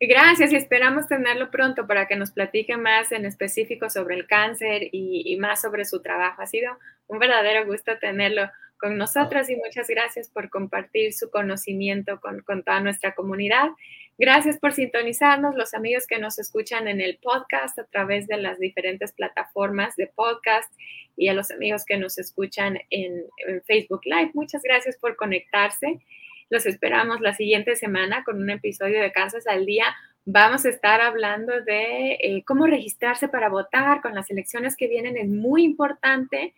Gracias 0.00 0.52
y 0.52 0.56
esperamos 0.56 1.06
tenerlo 1.06 1.50
pronto 1.50 1.86
para 1.86 2.06
que 2.06 2.16
nos 2.16 2.32
platique 2.32 2.76
más 2.76 3.12
en 3.12 3.24
específico 3.24 3.88
sobre 3.88 4.16
el 4.16 4.26
cáncer 4.26 4.88
y, 4.92 5.36
más 5.38 5.62
sobre 5.62 5.84
su 5.84 6.02
trabajo. 6.02 6.42
Ha 6.42 6.46
sido 6.46 6.76
un 7.06 7.18
verdadero 7.18 7.64
gusto 7.64 7.98
tenerlo 7.98 8.50
con 8.78 8.98
nosotros 8.98 9.48
y 9.48 9.56
muchas 9.56 9.88
gracias 9.88 10.28
por 10.28 10.50
compartir 10.50 11.12
su 11.14 11.30
conocimiento 11.30 12.20
con, 12.20 12.40
con 12.40 12.64
toda 12.64 12.80
nuestra 12.80 13.14
comunidad. 13.14 13.68
Gracias 14.16 14.58
por 14.58 14.72
sintonizarnos, 14.72 15.56
los 15.56 15.74
amigos 15.74 16.06
que 16.06 16.20
nos 16.20 16.38
escuchan 16.38 16.86
en 16.86 17.00
el 17.00 17.18
podcast 17.18 17.76
a 17.80 17.84
través 17.84 18.28
de 18.28 18.36
las 18.36 18.60
diferentes 18.60 19.12
plataformas 19.12 19.96
de 19.96 20.06
podcast 20.06 20.72
y 21.16 21.26
a 21.26 21.34
los 21.34 21.50
amigos 21.50 21.84
que 21.84 21.96
nos 21.96 22.16
escuchan 22.18 22.78
en, 22.90 23.24
Facebook 23.66 24.02
Live. 24.04 24.30
Muchas 24.34 24.62
gracias 24.62 24.96
por 24.98 25.16
conectarse. 25.16 25.98
Los 26.48 26.64
esperamos 26.64 27.20
la 27.22 27.34
siguiente 27.34 27.74
semana 27.74 28.22
con 28.22 28.40
un 28.40 28.50
episodio 28.50 29.00
de 29.00 29.10
Casas 29.10 29.48
al 29.48 29.66
Día. 29.66 29.86
Vamos 30.24 30.64
a 30.64 30.68
estar 30.68 31.00
hablando 31.00 31.60
de 31.62 32.12
eh, 32.12 32.44
cómo 32.46 32.68
registrarse 32.68 33.26
para 33.26 33.48
votar 33.48 34.00
con 34.00 34.14
las 34.14 34.30
elecciones 34.30 34.76
que 34.76 34.86
vienen. 34.86 35.16
Es 35.16 35.28
muy 35.28 35.64
importante 35.64 36.54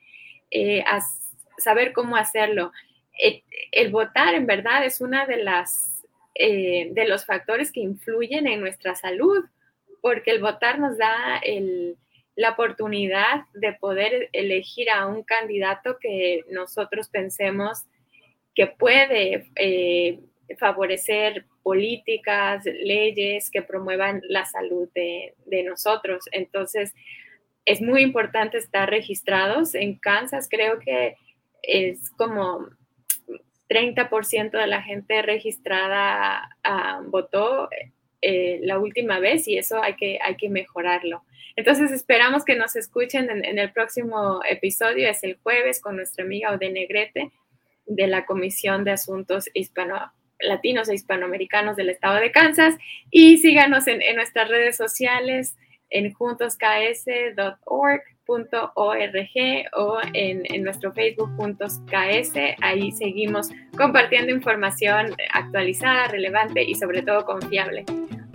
eh, 0.51 0.85
saber 1.57 1.95
cómo 1.95 2.17
hacerlo. 2.17 2.71
Eh, 3.19 3.43
el 3.73 3.91
votar, 3.91 4.35
en 4.35 4.45
verdad, 4.45 4.85
es 4.85 5.01
una 5.01 5.25
de 5.25 5.39
las 5.39 5.96
eh, 6.39 6.89
de 6.93 7.09
los 7.09 7.25
factores 7.25 7.73
que 7.73 7.81
influyen 7.81 8.47
en 8.47 8.61
nuestra 8.61 8.95
salud, 8.95 9.45
porque 10.03 10.31
el 10.31 10.41
votar 10.41 10.79
nos 10.79 10.99
da 10.99 11.41
la 12.35 12.51
oportunidad 12.51 13.45
de 13.55 13.73
poder 13.73 14.29
elegir 14.33 14.91
a 14.91 15.07
un 15.07 15.23
candidato 15.23 15.99
que 15.99 16.45
nosotros 16.51 17.09
pensemos 17.09 17.87
que 18.55 18.67
puede 18.67 19.51
eh, 19.57 20.21
favorecer 20.59 21.47
políticas, 21.63 22.65
leyes 22.65 23.51
que 23.51 23.63
promuevan 23.63 24.21
la 24.29 24.45
salud 24.45 24.89
de, 24.95 25.35
de, 25.47 25.63
nosotros. 25.63 26.25
Entonces, 26.33 26.95
es 27.65 27.81
muy 27.81 28.03
importante 28.03 28.59
estar 28.59 28.91
registrados. 28.91 29.75
En 29.75 29.99
Kansas 29.99 30.49
creo 30.51 30.79
que 30.79 31.17
es 31.63 32.11
como 32.11 32.69
30% 33.69 34.51
de 34.51 34.67
la 34.67 34.83
gente 34.83 35.23
registrada 35.23 36.57
ah, 36.65 37.01
votó 37.07 37.69
eh, 38.23 38.61
la 38.63 38.79
última 38.79 39.19
vez 39.19 39.47
y 39.49 39.59
eso 39.59 39.83
hay 39.83 39.95
que, 39.95 40.19
hay 40.23 40.37
que 40.37 40.49
mejorarlo. 40.49 41.23
Entonces 41.55 41.91
esperamos 41.91 42.45
que 42.45 42.57
nos 42.57 42.77
escuchen 42.77 43.31
en, 43.31 43.59
el 43.59 43.73
próximo 43.73 44.41
episodio, 44.49 45.09
es 45.09 45.23
el 45.25 45.37
jueves 45.43 45.81
con 45.81 45.97
nuestra 45.97 46.25
amiga 46.25 46.53
Ode 46.53 46.71
Negrete 46.71 47.31
de 47.87 48.07
la 48.07 48.27
Comisión 48.27 48.85
de 48.85 48.91
Asuntos 48.93 49.49
Hispano 49.55 50.13
Latinos 50.39 50.89
e 50.91 50.95
Hispanoamericanos 50.95 51.77
del 51.77 51.89
Estado 51.89 52.21
de 52.21 52.31
Kansas. 52.31 52.75
Y 53.11 53.39
síganos 53.39 53.87
en, 53.87 54.03
en 54.03 54.17
nuestras 54.17 54.49
redes 54.49 54.77
sociales 54.77 55.57
en 55.89 56.13
juntosks.org 56.13 58.03
.org 58.27 59.69
o 59.75 59.99
en, 60.13 60.43
en 60.45 60.63
nuestro 60.63 60.93
Facebook 60.93 61.31
Juntos 61.37 61.81
KS. 61.87 62.35
Ahí 62.61 62.93
seguimos 62.93 63.51
compartiendo 63.77 64.33
información 64.33 65.15
actualizada, 65.33 66.09
relevante 66.09 66.63
y 66.63 66.75
sobre 66.75 67.03
todo 67.03 67.25
confiable. 67.25 67.85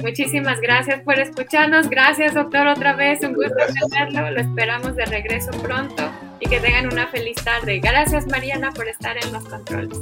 Muchísimas 0.02 0.60
gracias 0.62 1.02
por 1.02 1.20
escucharnos. 1.20 1.90
Gracias, 1.90 2.34
doctor, 2.34 2.68
otra 2.68 2.96
vez. 2.96 3.22
Un 3.24 3.34
gusto 3.34 3.56
tenerlo. 3.90 4.32
Lo 4.32 4.42
esperamos 4.42 4.96
de 4.96 5.06
regreso 5.06 5.52
pronto 5.62 6.10
y 6.40 6.50
que 6.50 6.60
tengan 6.60 6.92
una 6.92 7.08
feliz 7.08 7.36
tarde. 7.44 7.80
Gracias, 7.80 8.28
Mariana, 8.28 8.72
por 8.72 8.88
estar 8.88 9.16
en 9.24 9.32
los 9.32 9.48
controles. 9.48 10.02